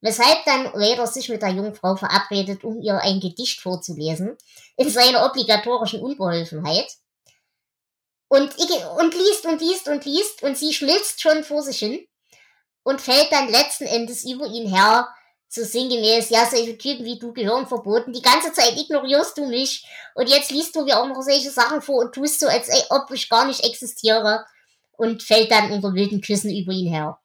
Weshalb 0.00 0.44
dann 0.44 0.66
Raider 0.66 1.06
sich 1.06 1.28
mit 1.28 1.42
der 1.42 1.50
jungen 1.50 1.74
Frau 1.74 1.94
verabredet, 1.94 2.64
um 2.64 2.80
ihr 2.80 3.00
ein 3.00 3.20
Gedicht 3.20 3.60
vorzulesen, 3.60 4.36
in 4.76 4.90
seiner 4.90 5.24
obligatorischen 5.24 6.00
Unbeholfenheit. 6.00 6.88
Und, 8.26 8.56
und 8.58 9.14
liest 9.14 9.46
und 9.46 9.60
liest 9.60 9.88
und 9.88 10.04
liest 10.04 10.42
und 10.42 10.58
sie 10.58 10.74
schmilzt 10.74 11.20
schon 11.22 11.44
vor 11.44 11.62
sich 11.62 11.78
hin 11.78 12.06
und 12.82 13.00
fällt 13.00 13.30
dann 13.30 13.48
letzten 13.48 13.84
Endes 13.84 14.24
über 14.24 14.46
ihn 14.46 14.68
her, 14.68 15.08
so 15.48 15.64
sinngemäß, 15.64 16.28
ja, 16.30 16.46
solche 16.46 16.76
Typen 16.76 17.04
wie 17.04 17.18
du 17.18 17.32
gehören 17.32 17.66
verboten, 17.66 18.12
die 18.12 18.22
ganze 18.22 18.52
Zeit 18.52 18.76
ignorierst 18.76 19.38
du 19.38 19.46
mich 19.46 19.86
und 20.14 20.28
jetzt 20.28 20.50
liest 20.50 20.76
du 20.76 20.84
mir 20.84 21.00
auch 21.00 21.08
noch 21.08 21.22
solche 21.22 21.50
Sachen 21.50 21.80
vor 21.80 22.04
und 22.04 22.14
tust 22.14 22.40
so, 22.40 22.46
als 22.46 22.68
ob 22.90 23.10
ich 23.10 23.28
gar 23.28 23.46
nicht 23.46 23.64
existiere 23.64 24.44
und 24.92 25.22
fällt 25.22 25.50
dann 25.50 25.72
unter 25.72 25.94
wilden 25.94 26.20
Küssen 26.20 26.50
über 26.50 26.72
ihn 26.72 26.92
her. 26.92 27.18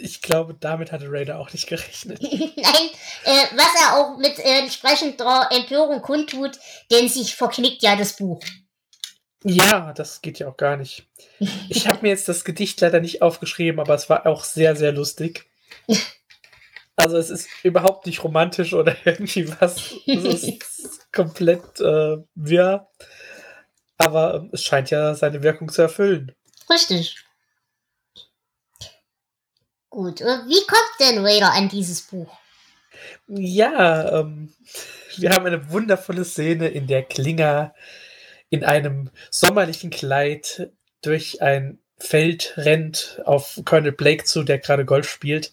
Ich 0.00 0.22
glaube, 0.22 0.54
damit 0.54 0.92
hatte 0.92 1.10
Raider 1.10 1.40
auch 1.40 1.52
nicht 1.52 1.66
gerechnet. 1.66 2.22
Nein, 2.22 2.90
äh, 3.24 3.46
was 3.56 3.74
er 3.82 3.96
auch 3.96 4.16
mit 4.16 4.38
äh, 4.38 4.60
entsprechender 4.60 5.48
Empörung 5.50 6.02
kundtut, 6.02 6.56
denn 6.92 7.08
sich 7.08 7.34
verknickt 7.34 7.82
ja 7.82 7.96
das 7.96 8.14
Buch. 8.14 8.40
Ja, 9.42 9.92
das 9.92 10.22
geht 10.22 10.38
ja 10.38 10.48
auch 10.48 10.56
gar 10.56 10.76
nicht. 10.76 11.08
Ich 11.68 11.88
habe 11.88 12.00
mir 12.02 12.08
jetzt 12.08 12.28
das 12.28 12.44
Gedicht 12.44 12.80
leider 12.80 13.00
nicht 13.00 13.22
aufgeschrieben, 13.22 13.80
aber 13.80 13.94
es 13.94 14.08
war 14.08 14.26
auch 14.26 14.44
sehr, 14.44 14.76
sehr 14.76 14.92
lustig. 14.92 15.46
Also 16.98 17.16
es 17.16 17.30
ist 17.30 17.48
überhaupt 17.62 18.06
nicht 18.06 18.22
romantisch 18.24 18.74
oder 18.74 18.96
irgendwie 19.04 19.48
was. 19.60 19.94
Es 20.06 20.24
ist 20.24 21.12
komplett 21.12 21.80
äh, 21.80 22.18
wirr. 22.34 22.88
Aber 23.96 24.48
es 24.52 24.62
scheint 24.62 24.90
ja 24.90 25.14
seine 25.14 25.42
Wirkung 25.42 25.70
zu 25.70 25.82
erfüllen. 25.82 26.32
Richtig. 26.70 27.16
Gut, 29.90 30.20
wie 30.20 30.66
kommt 30.66 31.00
denn 31.00 31.24
Raider 31.24 31.52
an 31.52 31.68
dieses 31.68 32.02
Buch? 32.02 32.30
Ja, 33.26 34.20
ähm, 34.20 34.52
wir 35.16 35.30
haben 35.30 35.46
eine 35.46 35.70
wundervolle 35.70 36.24
Szene, 36.24 36.68
in 36.68 36.86
der 36.86 37.02
Klinger 37.02 37.74
in 38.50 38.64
einem 38.64 39.10
sommerlichen 39.30 39.90
Kleid 39.90 40.70
durch 41.02 41.42
ein 41.42 41.78
Feld 41.98 42.54
rennt 42.56 43.20
auf 43.24 43.60
Colonel 43.64 43.92
Blake 43.92 44.24
zu, 44.24 44.42
der 44.44 44.58
gerade 44.58 44.84
Golf 44.84 45.08
spielt. 45.08 45.52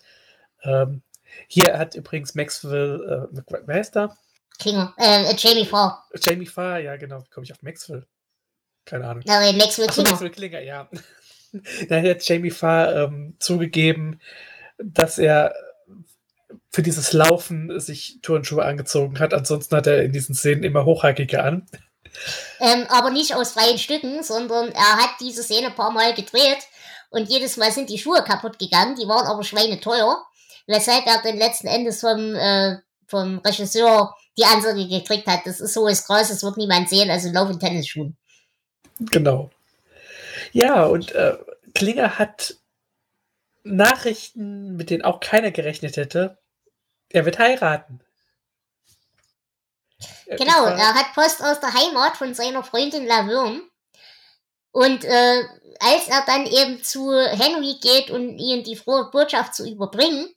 Ähm, 0.63 1.01
hier 1.47 1.77
hat 1.77 1.95
übrigens 1.95 2.35
Maxwell, 2.35 3.29
äh, 3.37 3.41
wer 3.65 3.81
ist 3.81 3.91
da? 3.91 4.15
Klinger, 4.59 4.93
äh, 4.97 5.33
Jamie 5.35 5.65
Farr. 5.65 6.05
Jamie 6.21 6.45
Farr, 6.45 6.79
ja 6.79 6.95
genau. 6.95 7.23
Wie 7.23 7.29
komme 7.29 7.45
ich 7.45 7.51
auf 7.51 7.61
Maxwell? 7.61 8.05
Keine 8.85 9.07
Ahnung. 9.07 9.23
Nein, 9.25 9.57
Maxwell 9.57 9.87
Klinger. 9.87 10.09
Maxwell 10.11 10.31
Klinger, 10.31 10.61
ja. 10.61 10.89
Da 11.87 12.01
hat 12.01 12.27
Jamie 12.27 12.51
Farr 12.51 12.93
ähm, 12.95 13.37
zugegeben, 13.39 14.19
dass 14.77 15.17
er 15.17 15.53
für 16.69 16.83
dieses 16.83 17.13
Laufen 17.13 17.79
sich 17.79 18.19
Turnschuhe 18.21 18.65
angezogen 18.65 19.19
hat. 19.19 19.33
Ansonsten 19.33 19.73
hat 19.73 19.87
er 19.87 20.03
in 20.03 20.11
diesen 20.11 20.35
Szenen 20.35 20.63
immer 20.63 20.83
hochhackige 20.83 21.41
an. 21.41 21.65
Ähm, 22.59 22.85
aber 22.89 23.11
nicht 23.11 23.35
aus 23.35 23.53
freien 23.53 23.77
Stücken, 23.77 24.23
sondern 24.23 24.73
er 24.73 24.97
hat 24.97 25.11
diese 25.21 25.43
Szene 25.43 25.67
ein 25.67 25.75
paar 25.75 25.91
Mal 25.91 26.13
gedreht 26.13 26.67
und 27.09 27.29
jedes 27.29 27.57
Mal 27.57 27.71
sind 27.71 27.89
die 27.89 27.97
Schuhe 27.97 28.23
kaputt 28.23 28.59
gegangen. 28.59 28.95
Die 28.95 29.07
waren 29.07 29.27
aber 29.27 29.43
schweineteuer, 29.43 30.25
weshalb 30.67 31.05
er 31.05 31.21
dann 31.21 31.37
letzten 31.37 31.67
Endes 31.67 32.01
vom, 32.01 32.35
äh, 32.35 32.77
vom 33.07 33.39
Regisseur 33.39 34.15
die 34.37 34.45
Ansage 34.45 34.87
gekriegt 34.87 35.27
hat. 35.27 35.45
Das 35.45 35.59
ist 35.59 35.73
so 35.73 35.87
ist 35.87 36.07
groß, 36.07 36.29
das 36.29 36.43
wird 36.43 36.57
niemand 36.57 36.89
sehen, 36.89 37.09
also 37.09 37.29
lauf 37.29 37.49
in 37.49 37.59
Tennisschuhen. 37.59 38.17
Genau. 38.99 39.49
Ja, 40.51 40.85
und 40.85 41.11
äh, 41.13 41.37
Klinger 41.73 42.17
hat 42.17 42.55
Nachrichten, 43.63 44.75
mit 44.75 44.89
denen 44.89 45.03
auch 45.03 45.19
keiner 45.19 45.51
gerechnet 45.51 45.97
hätte. 45.97 46.37
Er 47.09 47.25
wird 47.25 47.39
heiraten. 47.39 47.99
Genau, 50.27 50.65
er 50.65 50.93
hat 50.93 51.13
Post 51.13 51.43
aus 51.43 51.59
der 51.59 51.73
Heimat 51.73 52.17
von 52.17 52.33
seiner 52.33 52.63
Freundin 52.63 53.05
Laverne. 53.05 53.61
Und 54.75 55.05
äh, 55.05 55.43
als 55.79 56.09
er 56.09 56.25
dann 56.27 56.45
eben 56.45 56.83
zu 56.83 57.09
Henry 57.09 57.75
geht 57.81 58.11
und 58.11 58.37
ihm 58.37 58.61
die 58.61 58.75
frohe 58.75 59.09
Botschaft 59.09 59.55
zu 59.55 59.65
überbringen, 59.65 60.27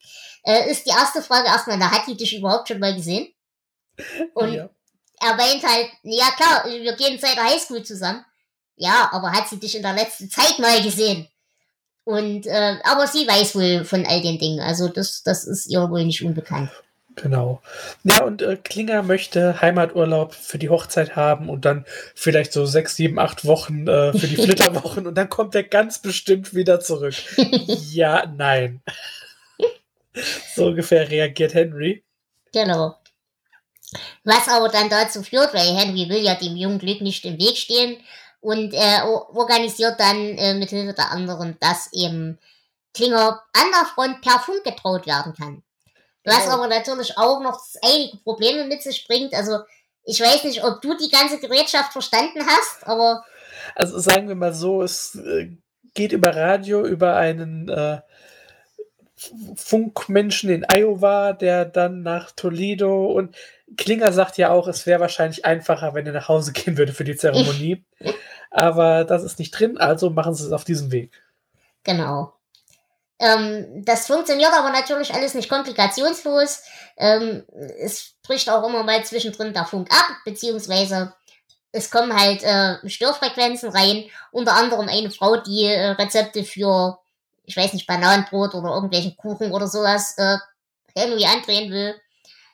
äh, 0.45 0.71
ist 0.71 0.87
die 0.87 0.91
erste 0.91 1.23
Frage 1.23 1.49
erstmal, 1.49 1.77
na, 1.77 1.91
hat 1.91 2.07
die 2.07 2.17
dich 2.17 2.39
überhaupt 2.39 2.69
schon 2.69 2.79
mal 2.79 2.95
gesehen? 2.95 3.35
Und 4.35 4.55
ja. 4.55 4.71
er 5.21 5.35
meint 5.35 5.65
halt, 5.65 5.91
ja 6.05 6.31
klar, 6.37 6.67
wir 6.67 6.93
gehen 6.93 7.19
seit 7.19 7.35
der 7.35 7.47
Highschool 7.47 7.83
zusammen. 7.83 8.25
Ja, 8.77 9.09
aber 9.11 9.33
hat 9.33 9.49
sie 9.49 9.59
dich 9.59 9.75
in 9.75 9.83
der 9.83 9.95
letzten 9.95 10.31
Zeit 10.31 10.61
mal 10.61 10.81
gesehen? 10.85 11.27
Und 12.05 12.47
äh, 12.47 12.79
aber 12.85 13.09
sie 13.09 13.27
weiß 13.27 13.57
wohl 13.57 13.85
von 13.85 14.07
all 14.07 14.23
den 14.23 14.39
Dingen. 14.39 14.61
Also 14.61 14.87
das, 14.87 15.25
das 15.25 15.49
ist 15.49 15.67
ihr 15.67 15.91
wohl 15.91 16.05
nicht 16.05 16.23
unbekannt. 16.23 16.71
Genau. 17.23 17.61
Ja, 18.05 18.23
und 18.23 18.43
äh, 18.43 18.57
Klinger 18.57 19.03
möchte 19.03 19.61
Heimaturlaub 19.61 20.35
für 20.35 20.59
die 20.59 20.69
Hochzeit 20.69 21.17
haben 21.17 21.49
und 21.49 21.65
dann 21.65 21.85
vielleicht 22.15 22.53
so 22.53 22.65
sechs, 22.65 22.97
sieben, 22.97 23.19
acht 23.19 23.45
Wochen 23.45 23.87
äh, 23.89 24.13
für 24.13 24.27
die 24.27 24.37
Flitterwochen 24.43 25.07
und 25.07 25.15
dann 25.17 25.29
kommt 25.29 25.55
er 25.55 25.65
ganz 25.65 26.01
bestimmt 26.01 26.55
wieder 26.55 26.81
zurück. 26.81 27.15
ja, 27.91 28.27
nein. 28.27 28.81
so 30.55 30.67
ungefähr 30.67 31.11
reagiert 31.11 31.55
Henry. 31.55 32.05
Genau. 32.53 32.97
Was 34.25 34.49
aber 34.49 34.69
dann 34.69 34.91
dazu 34.91 35.23
führt, 35.23 35.55
weil 35.55 35.75
Henry 35.75 36.09
will 36.09 36.23
ja 36.23 36.35
dem 36.35 36.57
jungen 36.57 36.79
Glück 36.79 37.01
nicht 37.01 37.25
im 37.25 37.39
Weg 37.39 37.57
stehen 37.57 37.97
und 38.41 38.75
er 38.75 39.09
organisiert 39.35 39.99
dann 39.99 40.17
äh, 40.39 40.55
mit 40.55 40.71
Hilfe 40.71 40.95
der 40.95 41.11
anderen, 41.11 41.57
dass 41.61 41.93
eben 41.93 42.39
Klinger 42.95 43.43
an 43.53 43.67
der 43.73 43.87
Front 43.95 44.21
per 44.23 44.39
Funk 44.39 44.63
getraut 44.65 45.07
werden 45.07 45.35
kann. 45.35 45.63
Was 46.29 46.47
ja. 46.47 46.53
aber 46.53 46.69
natürlich 46.69 47.17
auch 47.17 47.41
noch 47.41 47.61
einige 47.83 48.19
Probleme 48.19 48.65
mit 48.67 48.83
sich 48.83 49.07
bringt. 49.07 49.35
Also 49.35 49.59
ich 50.05 50.21
weiß 50.21 50.45
nicht, 50.45 50.65
ob 50.65 50.81
du 50.81 50.97
die 50.97 51.11
ganze 51.11 51.39
Gerätschaft 51.39 51.93
verstanden 51.93 52.41
hast, 52.47 52.87
aber. 52.87 53.25
Also 53.75 53.99
sagen 53.99 54.29
wir 54.29 54.35
mal 54.35 54.55
so, 54.55 54.83
es 54.83 55.15
äh, 55.17 55.51
geht 55.95 56.13
über 56.13 56.35
Radio, 56.35 56.85
über 56.87 57.17
einen 57.17 57.69
äh, 57.69 58.01
Funkmenschen 59.57 60.51
in 60.51 60.65
Iowa, 60.65 61.33
der 61.33 61.65
dann 61.65 62.03
nach 62.03 62.31
Toledo 62.33 63.07
und 63.07 63.37
Klinger 63.77 64.13
sagt 64.13 64.39
ja 64.39 64.51
auch, 64.51 64.69
es 64.69 64.87
wäre 64.87 65.01
wahrscheinlich 65.01 65.45
einfacher, 65.45 65.95
wenn 65.95 66.07
er 66.07 66.13
nach 66.13 66.29
Hause 66.29 66.53
gehen 66.55 66.79
würde 66.79 66.93
für 66.93 67.05
die 67.05 67.17
Zeremonie. 67.17 67.85
Aber 68.51 69.05
das 69.05 69.25
ist 69.25 69.39
nicht 69.39 69.51
drin, 69.51 69.77
also 69.77 70.11
machen 70.11 70.35
sie 70.35 70.47
es 70.47 70.53
auf 70.53 70.65
diesem 70.65 70.91
Weg. 70.91 71.23
Genau. 71.85 72.33
Ähm, 73.19 73.85
das 73.85 74.07
funktioniert 74.07 74.53
aber 74.53 74.71
natürlich 74.71 75.13
alles 75.13 75.35
nicht 75.35 75.49
komplikationslos. 75.49 76.63
Ähm, 76.97 77.45
es 77.81 78.15
bricht 78.23 78.49
auch 78.49 78.67
immer 78.67 78.83
mal 78.83 79.05
zwischendrin 79.05 79.53
der 79.53 79.65
Funk 79.67 79.89
ab, 79.91 80.07
beziehungsweise 80.25 81.15
es 81.73 81.91
kommen 81.91 82.19
halt 82.19 82.43
äh, 82.43 82.89
Störfrequenzen 82.89 83.71
rein. 83.71 84.05
Unter 84.33 84.55
anderem 84.55 84.89
eine 84.89 85.11
Frau, 85.11 85.37
die 85.37 85.65
äh, 85.65 85.91
Rezepte 85.91 86.45
für, 86.45 86.99
ich 87.45 87.57
weiß 87.57 87.73
nicht, 87.73 87.87
Bananenbrot 87.87 88.55
oder 88.55 88.71
irgendwelchen 88.75 89.17
Kuchen 89.17 89.53
oder 89.53 89.67
sowas 89.67 90.15
äh, 90.17 90.39
irgendwie 90.95 91.27
andrehen 91.27 91.71
will. 91.73 92.01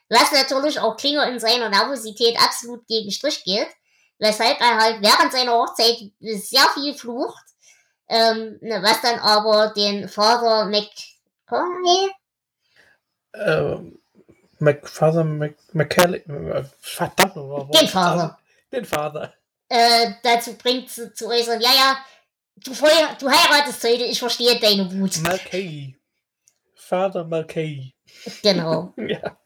Was 0.09 0.31
natürlich 0.31 0.79
auch 0.79 0.97
Klinger 0.97 1.27
in 1.29 1.39
seiner 1.39 1.69
Nervosität 1.69 2.39
absolut 2.39 2.85
gegen 2.87 3.11
Strich 3.11 3.43
geht, 3.43 3.67
weshalb 4.19 4.59
er 4.61 4.77
halt 4.79 5.01
während 5.01 5.31
seiner 5.31 5.53
Hochzeit 5.53 5.97
sehr 6.19 6.67
viel 6.75 6.93
flucht 6.93 7.43
ähm, 8.07 8.57
ne, 8.61 8.81
was 8.81 9.01
dann 9.01 9.19
aber 9.19 9.73
den 9.75 10.07
Vater 10.07 10.65
McConaughey 10.65 12.11
ähm, 13.37 13.99
McFather 14.59 15.23
Mc, 15.23 15.55
McKelly, 15.73 16.17
äh, 16.17 16.63
verdammt. 16.79 17.35
Den 17.73 17.87
Vater. 17.87 18.37
Den 18.71 18.85
Vater. 18.85 19.33
Äh, 19.67 20.13
dazu 20.23 20.53
bringt 20.53 20.89
zu, 20.89 21.13
zu 21.13 21.27
äußern, 21.27 21.59
ja, 21.59 21.69
ja, 21.69 21.97
du, 22.57 22.71
du 22.71 23.29
heiratest 23.29 23.83
heute, 23.83 24.05
ich 24.05 24.19
verstehe 24.19 24.59
deine 24.59 24.91
Wut. 24.91 25.17
Mulcahy. 25.21 25.97
Vater 26.75 27.23
Mulcahy. 27.25 27.93
Genau. 28.41 28.93
ja. 28.97 29.37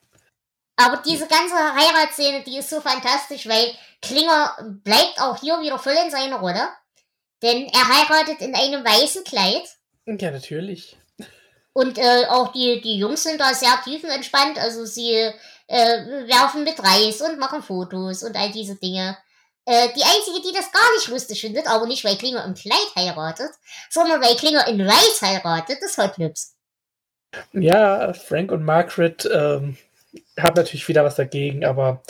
Aber 0.76 0.98
diese 0.98 1.28
ganze 1.28 1.56
Heiratsszene, 1.56 2.44
die 2.44 2.58
ist 2.58 2.70
so 2.70 2.80
fantastisch, 2.80 3.48
weil 3.48 3.74
Klinger 4.02 4.56
bleibt 4.84 5.20
auch 5.20 5.38
hier 5.38 5.60
wieder 5.62 5.78
voll 5.78 5.96
in 6.04 6.12
seiner 6.12 6.38
Rolle. 6.38 6.70
Denn 7.42 7.68
er 7.68 7.88
heiratet 7.88 8.42
in 8.42 8.56
einem 8.56 8.84
weißen 8.84 9.24
Kleid. 9.24 9.64
Ja, 10.06 10.32
natürlich. 10.32 10.98
Und 11.74 11.98
äh, 11.98 12.26
auch 12.30 12.52
die, 12.52 12.82
die 12.82 12.98
Jungs 12.98 13.24
sind 13.24 13.40
da 13.40 13.54
sehr 13.54 13.80
tiefenentspannt. 13.84 14.58
Also 14.60 14.86
sie 14.86 15.14
äh, 15.68 16.28
werfen 16.28 16.64
mit 16.64 16.80
Reis 16.80 17.22
und 17.22 17.40
machen 17.40 17.62
Fotos 17.62 18.24
und 18.24 18.36
all 18.36 18.52
diese 18.52 18.76
Dinge. 18.76 19.18
Äh, 19.66 19.90
die 19.96 20.04
einzige, 20.04 20.42
die 20.42 20.54
das 20.54 20.72
gar 20.72 20.96
nicht 20.96 21.08
lustig 21.10 21.42
findet, 21.42 21.68
aber 21.68 21.86
nicht 21.86 22.04
weil 22.04 22.18
Klinger 22.18 22.44
im 22.44 22.56
Kleid 22.56 22.96
heiratet, 22.96 23.52
sondern 23.90 24.22
weil 24.22 24.36
Klinger 24.36 24.68
in 24.68 24.80
Weiß 24.80 25.22
heiratet, 25.22 25.78
ist 25.84 25.98
Hot 25.98 26.18
Lips. 26.18 26.56
Ja, 27.54 28.14
Frank 28.14 28.52
und 28.52 28.64
Margaret 28.64 29.30
ähm, 29.32 29.78
haben 30.40 30.56
natürlich 30.56 30.88
wieder 30.88 31.04
was 31.04 31.16
dagegen, 31.16 31.66
aber 31.66 32.02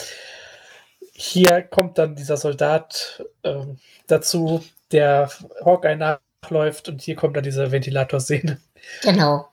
hier 1.12 1.60
kommt 1.62 1.98
dann 1.98 2.16
dieser 2.16 2.38
Soldat 2.38 3.22
ähm, 3.44 3.78
dazu, 4.06 4.64
der 4.92 5.30
Hawkeye 5.64 5.96
nachläuft 5.96 6.88
und 6.88 7.02
hier 7.02 7.16
kommt 7.16 7.36
dann 7.36 7.44
diese 7.44 7.70
Ventilatorszene. 7.70 8.60
Genau. 9.02 9.48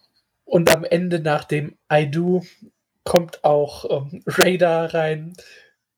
Und 0.45 0.73
am 0.73 0.83
Ende 0.83 1.19
nach 1.19 1.43
dem 1.43 1.77
I 1.91 2.09
Do 2.09 2.43
kommt 3.03 3.43
auch 3.43 3.85
ähm, 3.89 4.23
Radar 4.25 4.93
rein 4.93 5.35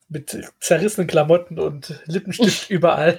mit 0.08 0.36
zerrissenen 0.60 1.08
Klamotten 1.08 1.60
und 1.60 2.02
Lippenstift 2.06 2.70
überall. 2.70 3.18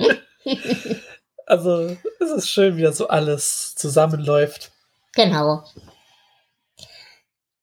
also 1.46 1.96
es 2.20 2.30
ist 2.30 2.50
schön, 2.50 2.76
wie 2.76 2.82
das 2.82 2.96
so 2.96 3.08
alles 3.08 3.74
zusammenläuft. 3.76 4.72
Genau. 5.14 5.64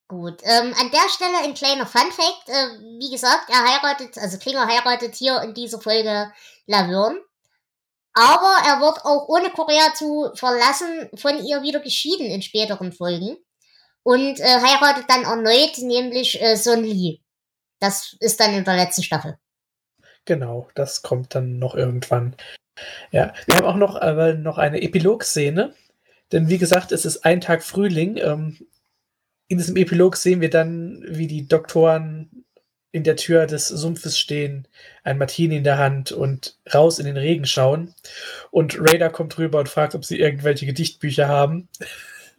Gut, 0.08 0.42
ähm, 0.44 0.74
an 0.80 0.90
der 0.92 1.10
Stelle 1.10 1.38
ein 1.44 1.54
kleiner 1.54 1.86
Fun 1.86 2.10
Fact. 2.12 2.48
Äh, 2.48 2.80
wie 3.00 3.12
gesagt, 3.12 3.50
er 3.50 3.66
heiratet, 3.66 4.18
also 4.18 4.38
Klinger 4.38 4.66
heiratet 4.66 5.16
hier 5.16 5.42
in 5.42 5.54
dieser 5.54 5.82
Folge 5.82 6.32
Laverne. 6.66 7.20
Aber 8.18 8.58
er 8.66 8.82
wird 8.82 9.06
auch 9.06 9.28
ohne 9.28 9.52
Korea 9.52 9.94
zu 9.94 10.32
verlassen 10.34 11.08
von 11.14 11.46
ihr 11.46 11.62
wieder 11.62 11.80
geschieden 11.80 12.26
in 12.26 12.42
späteren 12.42 12.92
Folgen. 12.92 13.38
Und 14.02 14.40
äh, 14.40 14.44
heiratet 14.44 15.06
dann 15.08 15.24
erneut, 15.24 15.78
nämlich 15.78 16.42
äh, 16.42 16.56
Son 16.56 16.84
Lee. 16.84 17.20
Das 17.80 18.16
ist 18.20 18.40
dann 18.40 18.56
in 18.56 18.64
der 18.64 18.76
letzten 18.76 19.04
Staffel. 19.04 19.38
Genau, 20.26 20.68
das 20.74 21.04
kommt 21.04 21.36
dann 21.36 21.60
noch 21.60 21.76
irgendwann. 21.76 22.36
Ja, 23.12 23.34
wir 23.46 23.58
haben 23.58 23.66
auch 23.68 23.76
noch, 23.76 24.02
äh, 24.02 24.34
noch 24.34 24.58
eine 24.58 24.82
Epilog-Szene. 24.82 25.76
Denn 26.32 26.50
wie 26.50 26.58
gesagt, 26.58 26.92
es 26.92 27.06
ist 27.06 27.24
ein 27.24 27.40
Tag 27.40 27.64
Frühling. 27.64 28.18
Ähm, 28.18 28.58
in 29.48 29.60
diesem 29.60 29.76
Epilog 29.76 30.16
sehen 30.16 30.42
wir 30.42 30.50
dann, 30.50 31.06
wie 31.08 31.28
die 31.28 31.48
Doktoren 31.48 32.47
in 32.98 33.04
der 33.04 33.16
Tür 33.16 33.46
des 33.46 33.68
Sumpfes 33.68 34.18
stehen, 34.20 34.68
ein 35.04 35.18
Martini 35.18 35.58
in 35.58 35.64
der 35.64 35.78
Hand 35.78 36.12
und 36.12 36.58
raus 36.74 37.00
in 37.00 37.06
den 37.06 37.18
Regen 37.18 37.46
schauen. 37.46 37.94
Und 38.52 38.78
Raider 38.80 39.10
kommt 39.10 39.38
rüber 39.38 39.60
und 39.60 39.70
fragt, 39.70 39.96
ob 39.96 40.04
sie 40.04 40.20
irgendwelche 40.20 40.66
Gedichtbücher 40.66 41.28
haben. 41.28 41.70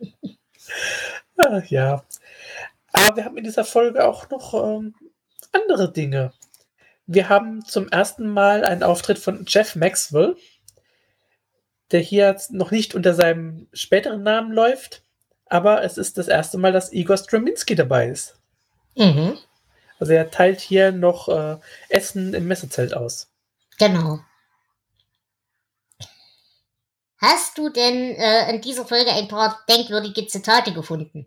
ah, 1.38 1.62
ja. 1.69 2.05
Aber 2.93 3.17
wir 3.17 3.25
haben 3.25 3.38
in 3.38 3.45
dieser 3.45 3.65
Folge 3.65 4.07
auch 4.07 4.29
noch 4.31 4.53
ähm, 4.55 4.95
andere 5.53 5.93
Dinge. 5.93 6.33
Wir 7.07 7.29
haben 7.29 7.65
zum 7.65 7.88
ersten 7.88 8.29
Mal 8.29 8.65
einen 8.65 8.83
Auftritt 8.83 9.19
von 9.19 9.45
Jeff 9.47 9.77
Maxwell, 9.77 10.37
der 11.91 12.00
hier 12.00 12.37
noch 12.50 12.71
nicht 12.71 12.95
unter 12.95 13.15
seinem 13.15 13.69
späteren 13.73 14.23
Namen 14.23 14.53
läuft, 14.53 15.03
aber 15.47 15.83
es 15.85 15.97
ist 15.97 16.19
das 16.19 16.29
erste 16.29 16.59
Mal, 16.59 16.73
dass 16.73 16.93
Igor 16.93 17.17
Straminski 17.17 17.75
dabei 17.75 18.09
ist. 18.09 18.37
Mhm. 18.97 19.38
Also 19.99 20.12
er 20.12 20.31
teilt 20.31 20.61
hier 20.61 20.93
noch 20.93 21.28
äh, 21.28 21.57
Essen 21.88 22.35
im 22.35 22.47
Messezelt 22.47 22.95
aus. 22.95 23.28
Genau. 23.78 24.21
Hast 27.21 27.59
du 27.59 27.69
denn 27.69 28.14
äh, 28.14 28.49
in 28.50 28.61
dieser 28.61 28.87
Folge 28.87 29.11
ein 29.11 29.26
paar 29.26 29.61
denkwürdige 29.69 30.26
Zitate 30.28 30.73
gefunden? 30.73 31.26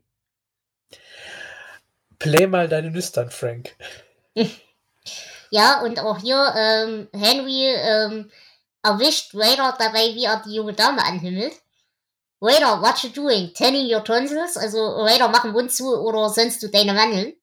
Play 2.17 2.47
mal 2.47 2.69
deine 2.69 2.91
Nüstern, 2.91 3.29
Frank. 3.29 3.75
ja, 5.49 5.81
und 5.81 5.99
auch 5.99 6.19
hier 6.19 6.53
ähm, 6.55 7.09
Henry 7.13 7.65
ähm, 7.65 8.31
erwischt 8.83 9.33
Raider 9.33 9.75
dabei, 9.77 10.13
wie 10.15 10.25
er 10.25 10.41
die 10.45 10.55
junge 10.55 10.73
Dame 10.73 11.03
anhimmelt. 11.03 11.53
Raider, 12.41 12.81
what 12.81 13.03
you 13.03 13.09
doing? 13.09 13.53
Tanning 13.53 13.93
your 13.93 14.03
tonsils? 14.03 14.55
Also 14.55 14.79
Raider, 15.03 15.27
mach 15.27 15.43
den 15.43 15.51
Mund 15.51 15.71
zu 15.71 15.93
oder 15.93 16.29
sonst 16.29 16.63
du 16.63 16.69
deine 16.69 16.93
Mandeln? 16.93 17.33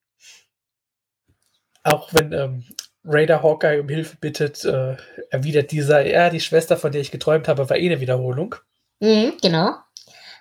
Auch 1.92 2.10
wenn 2.12 2.32
ähm, 2.32 2.64
Raider 3.04 3.42
Hawkeye 3.42 3.80
um 3.80 3.88
Hilfe 3.88 4.16
bittet, 4.16 4.64
äh, 4.64 4.96
erwidert 5.30 5.70
dieser, 5.70 6.06
ja, 6.06 6.30
die 6.30 6.40
Schwester, 6.40 6.76
von 6.76 6.92
der 6.92 7.00
ich 7.00 7.10
geträumt 7.10 7.48
habe, 7.48 7.68
war 7.68 7.76
eh 7.76 7.86
eine 7.86 8.00
Wiederholung. 8.00 8.54
Mhm, 9.00 9.34
genau. 9.40 9.76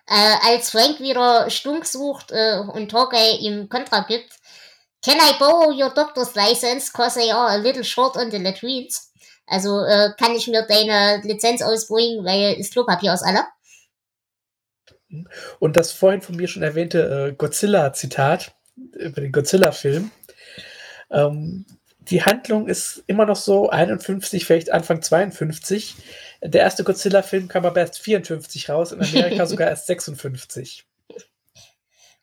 Äh, 0.08 0.52
als 0.52 0.72
Frank 0.72 1.00
wieder 1.00 1.50
Stunk 1.50 1.86
sucht 1.86 2.32
äh, 2.32 2.60
und 2.60 2.94
Hawkeye 2.94 3.38
ihm 3.40 3.70
Kontra 3.70 4.02
gibt, 4.08 4.32
Can 5.04 5.18
I 5.20 5.38
borrow 5.40 5.72
your 5.72 5.94
doctor's 5.94 6.36
license, 6.36 6.92
cause 6.92 7.16
they 7.16 7.32
are 7.32 7.52
a 7.52 7.58
little 7.58 7.84
short 7.84 8.18
on 8.18 8.32
the 8.32 8.40
latrines? 8.40 9.12
Also 9.46 9.82
äh, 9.86 10.10
kann 10.20 10.36
ich 10.36 10.48
mir 10.48 10.66
deine 10.68 11.22
Lizenz 11.24 11.62
ausbringen, 11.62 12.26
weil 12.26 12.58
das 12.58 12.72
Klopapier 12.72 13.14
aus 13.14 13.24
aller? 13.24 13.48
Und 15.60 15.78
das 15.78 15.94
vorhin 15.94 16.22
von 16.22 16.36
mir 16.36 16.48
schon 16.48 16.64
erwähnte 16.64 17.30
äh, 17.30 17.34
Godzilla-Zitat 17.34 18.54
über 18.76 19.22
den 19.22 19.32
Godzilla-Film. 19.32 20.12
Ähm, 21.10 21.66
die 22.00 22.24
Handlung 22.24 22.68
ist 22.68 23.04
immer 23.08 23.26
noch 23.26 23.36
so 23.36 23.70
51, 23.70 24.46
vielleicht 24.46 24.72
Anfang 24.72 25.02
52. 25.02 25.96
Der 26.42 26.62
erste 26.62 26.84
Godzilla-Film 26.84 27.48
kam 27.48 27.66
aber 27.66 27.82
erst 27.82 28.00
54 28.00 28.70
raus, 28.70 28.92
in 28.92 29.02
Amerika 29.02 29.46
sogar 29.48 29.70
erst 29.70 29.88
56. 29.88 30.86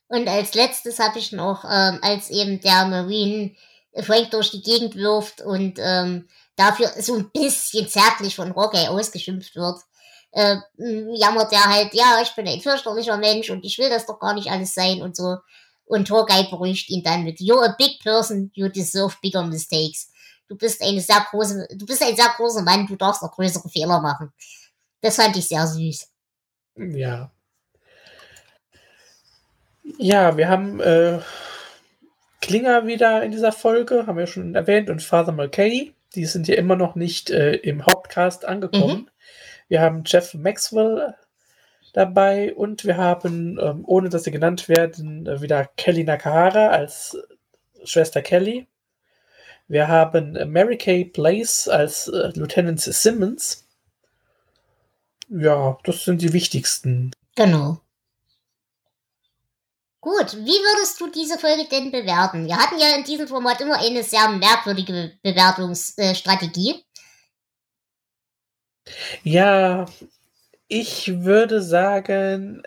Und 0.08 0.28
als 0.28 0.54
letztes 0.54 0.98
habe 0.98 1.18
ich 1.18 1.32
noch, 1.32 1.64
ähm, 1.64 1.98
als 2.02 2.30
eben 2.30 2.60
der 2.60 2.86
Marine 2.86 3.54
Frank 4.02 4.30
durch 4.30 4.50
die 4.50 4.62
Gegend 4.62 4.96
wirft 4.96 5.40
und 5.42 5.78
ähm, 5.78 6.28
dafür 6.56 6.88
so 6.98 7.16
ein 7.16 7.30
bisschen 7.30 7.88
zärtlich 7.88 8.36
von 8.36 8.52
Rocky 8.52 8.86
ausgeschimpft 8.86 9.56
wird, 9.56 9.78
äh, 10.32 10.56
jammert 11.14 11.52
er 11.52 11.64
halt, 11.64 11.94
ja, 11.94 12.20
ich 12.22 12.34
bin 12.34 12.46
ein 12.48 12.60
fürchterlicher 12.60 13.16
Mensch 13.16 13.50
und 13.50 13.64
ich 13.64 13.78
will 13.78 13.88
das 13.88 14.06
doch 14.06 14.18
gar 14.18 14.34
nicht 14.34 14.50
alles 14.50 14.74
sein 14.74 15.02
und 15.02 15.16
so. 15.16 15.36
Und 15.86 16.10
Hawkeye 16.10 16.48
beruhigt 16.48 16.88
ihn 16.88 17.02
dann 17.02 17.24
mit, 17.24 17.38
you're 17.38 17.64
a 17.64 17.74
big 17.76 18.00
person, 18.02 18.50
you 18.54 18.68
deserve 18.68 19.14
bigger 19.20 19.44
mistakes. 19.44 20.10
Du 20.48 20.56
bist 20.56 20.82
eine 20.82 21.00
sehr 21.00 21.26
große, 21.30 21.68
du 21.74 21.86
bist 21.86 22.02
ein 22.02 22.16
sehr 22.16 22.32
großer 22.36 22.62
Mann, 22.62 22.86
du 22.86 22.96
darfst 22.96 23.22
noch 23.22 23.32
größere 23.32 23.68
Fehler 23.68 24.00
machen. 24.00 24.32
Das 25.00 25.16
fand 25.16 25.36
ich 25.36 25.48
sehr 25.48 25.66
süß. 25.66 26.08
Ja. 26.76 27.30
Ja, 29.98 30.36
wir 30.36 30.48
haben 30.48 30.80
äh, 30.80 31.20
Klinger 32.40 32.86
wieder 32.86 33.22
in 33.22 33.32
dieser 33.32 33.52
Folge, 33.52 34.06
haben 34.06 34.18
wir 34.18 34.26
schon 34.26 34.54
erwähnt, 34.54 34.90
und 34.90 35.02
Father 35.02 35.32
Mulcahy. 35.32 35.94
Die 36.14 36.26
sind 36.26 36.48
ja 36.48 36.54
immer 36.54 36.76
noch 36.76 36.94
nicht 36.94 37.30
äh, 37.30 37.54
im 37.56 37.84
Hauptcast 37.84 38.44
angekommen. 38.44 39.02
Mhm. 39.02 39.10
Wir 39.68 39.80
haben 39.80 40.04
Jeff 40.06 40.34
Maxwell 40.34 41.14
dabei 41.94 42.54
und 42.54 42.84
wir 42.84 42.98
haben, 42.98 43.58
ähm, 43.58 43.84
ohne 43.86 44.10
dass 44.10 44.24
sie 44.24 44.30
genannt 44.30 44.68
werden, 44.68 45.26
äh, 45.26 45.40
wieder 45.40 45.64
Kelly 45.76 46.04
Nakahara 46.04 46.68
als 46.68 47.16
Schwester 47.84 48.20
Kelly. 48.20 48.66
Wir 49.68 49.88
haben 49.88 50.32
Mary 50.52 50.76
Kay 50.76 51.06
Place 51.06 51.68
als 51.68 52.08
äh, 52.08 52.32
Lieutenant 52.34 52.80
Simmons. 52.80 53.66
Ja, 55.30 55.78
das 55.84 56.04
sind 56.04 56.20
die 56.20 56.34
wichtigsten. 56.34 57.12
Genau. 57.34 57.80
Gut, 60.00 60.34
wie 60.34 60.50
würdest 60.50 61.00
du 61.00 61.10
diese 61.10 61.38
Folge 61.38 61.66
denn 61.70 61.90
bewerten? 61.90 62.46
Wir 62.46 62.58
hatten 62.58 62.78
ja 62.78 62.94
in 62.94 63.04
diesem 63.04 63.26
Format 63.26 63.62
immer 63.62 63.78
eine 63.78 64.02
sehr 64.02 64.28
merkwürdige 64.28 65.12
Bewertungsstrategie. 65.22 66.84
Ja, 69.22 69.86
ich 70.68 71.24
würde 71.24 71.62
sagen, 71.62 72.62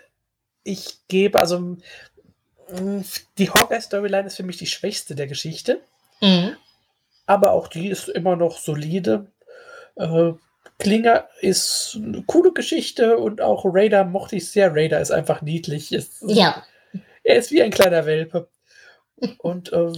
ich 0.63 0.99
gebe, 1.07 1.39
also 1.39 1.59
mm, 1.59 3.01
die 3.37 3.49
Hawkeye-Storyline 3.49 4.27
ist 4.27 4.37
für 4.37 4.43
mich 4.43 4.57
die 4.57 4.67
schwächste 4.67 5.15
der 5.15 5.27
Geschichte. 5.27 5.81
Mhm. 6.21 6.55
Aber 7.25 7.51
auch 7.51 7.67
die 7.67 7.89
ist 7.89 8.09
immer 8.09 8.35
noch 8.35 8.57
solide. 8.57 9.27
Äh, 9.95 10.33
Klinger 10.79 11.27
ist 11.41 11.93
eine 11.95 12.23
coole 12.23 12.53
Geschichte 12.53 13.17
und 13.17 13.41
auch 13.41 13.63
Raider 13.65 14.05
mochte 14.05 14.35
ich 14.35 14.49
sehr. 14.49 14.75
Raider 14.75 15.01
ist 15.01 15.11
einfach 15.11 15.41
niedlich. 15.41 15.91
Ist, 15.91 16.23
ja. 16.27 16.63
Er 17.23 17.37
ist 17.37 17.51
wie 17.51 17.63
ein 17.63 17.71
kleiner 17.71 18.05
Welpe. 18.05 18.47
Und 19.39 19.73
äh, 19.73 19.91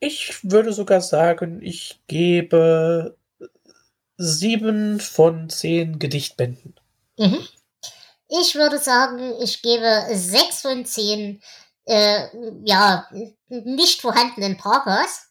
ich 0.00 0.38
würde 0.42 0.72
sogar 0.72 1.00
sagen, 1.00 1.60
ich 1.62 2.00
gebe 2.06 3.16
sieben 4.16 5.00
von 5.00 5.48
zehn 5.48 5.98
Gedichtbänden. 5.98 6.74
Mhm. 7.18 7.46
Ich 8.28 8.54
würde 8.54 8.78
sagen, 8.78 9.34
ich 9.40 9.62
gebe 9.62 10.06
sechs 10.12 10.62
von 10.62 10.84
zehn 10.84 11.40
äh, 11.88 12.28
ja, 12.64 13.08
nicht 13.48 14.02
vorhandenen 14.02 14.58
Parkers. 14.58 15.28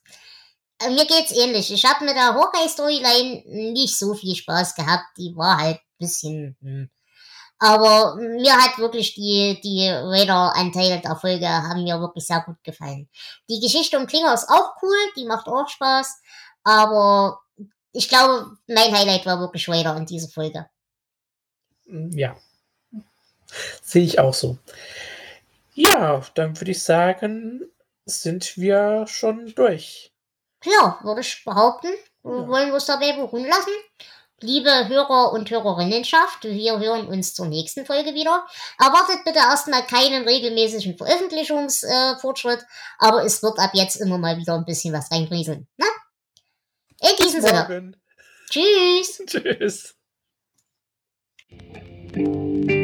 Äh, 0.80 0.90
mir 0.90 1.06
geht's 1.06 1.32
ähnlich. 1.32 1.72
Ich 1.72 1.86
habe 1.86 2.06
mit 2.06 2.16
der 2.16 2.34
Hawkeye-Storyline 2.34 3.44
nicht 3.74 3.98
so 3.98 4.14
viel 4.16 4.36
Spaß 4.36 4.76
gehabt. 4.76 5.06
Die 5.18 5.36
war 5.36 5.58
halt 5.58 5.78
ein 5.78 5.98
bisschen. 6.00 6.58
Hm. 6.62 6.90
Aber 7.60 8.16
mir 8.16 8.54
hat 8.56 8.78
wirklich 8.78 9.16
die, 9.16 9.60
die 9.64 9.90
Raider 9.90 10.54
Untitled 10.60 11.06
Erfolge 11.06 11.48
haben 11.48 11.84
mir 11.84 12.00
wirklich 12.00 12.26
sehr 12.26 12.42
gut 12.42 12.64
gefallen. 12.64 13.10
Die 13.50 13.60
Geschichte 13.60 13.98
um 13.98 14.06
Klinger 14.06 14.34
ist 14.34 14.48
auch 14.50 14.74
cool, 14.82 14.98
die 15.16 15.26
macht 15.26 15.48
auch 15.48 15.68
Spaß. 15.68 16.22
Aber 16.64 17.40
ich 17.94 18.10
glaube, 18.10 18.58
mein 18.68 18.96
Highlight 18.96 19.26
war 19.26 19.40
wirklich 19.40 19.68
Raider 19.70 19.96
in 19.98 20.06
dieser 20.06 20.30
Folge. 20.30 20.68
Ja. 21.88 22.38
Sehe 23.82 24.04
ich 24.04 24.20
auch 24.20 24.34
so. 24.34 24.58
Ja, 25.74 26.22
dann 26.34 26.60
würde 26.60 26.72
ich 26.72 26.84
sagen, 26.84 27.62
sind 28.06 28.58
wir 28.58 29.06
schon 29.08 29.54
durch. 29.56 30.12
Ja, 30.64 31.00
würde 31.04 31.22
ich 31.22 31.44
behaupten. 31.46 31.90
Ja. 32.24 32.48
Wollen 32.48 32.70
wir 32.70 32.76
es 32.76 32.86
dabei 32.86 33.14
beruhen 33.14 33.46
lassen? 33.46 33.72
Liebe 34.40 34.88
Hörer 34.88 35.32
und 35.32 35.50
Hörerinnenschaft, 35.50 36.44
wir 36.44 36.78
hören 36.80 37.08
uns 37.08 37.34
zur 37.34 37.48
nächsten 37.48 37.88
Folge 37.88 38.14
wieder. 38.14 38.46
Erwartet 38.80 39.24
bitte 39.26 39.40
erstmal 39.40 39.84
keinen 39.88 40.28
regelmäßigen 40.28 40.96
Veröffentlichungsfortschritt, 40.96 42.62
äh, 42.62 42.66
aber 43.00 43.24
es 43.24 43.42
wird 43.42 43.58
ab 43.58 43.72
jetzt 43.74 43.96
immer 43.96 44.20
mal 44.20 44.38
wieder 44.38 44.54
ein 44.54 44.66
bisschen 44.66 44.94
was 44.94 45.12
reinrieseln. 45.12 45.68
Ne? 45.78 45.86
In 47.02 47.26
diesem 47.26 47.42
Sinne. 47.42 47.94
Tschüss. 48.50 49.24
Tschüss. 49.28 49.97
Thank 51.50 52.72
you. 52.72 52.77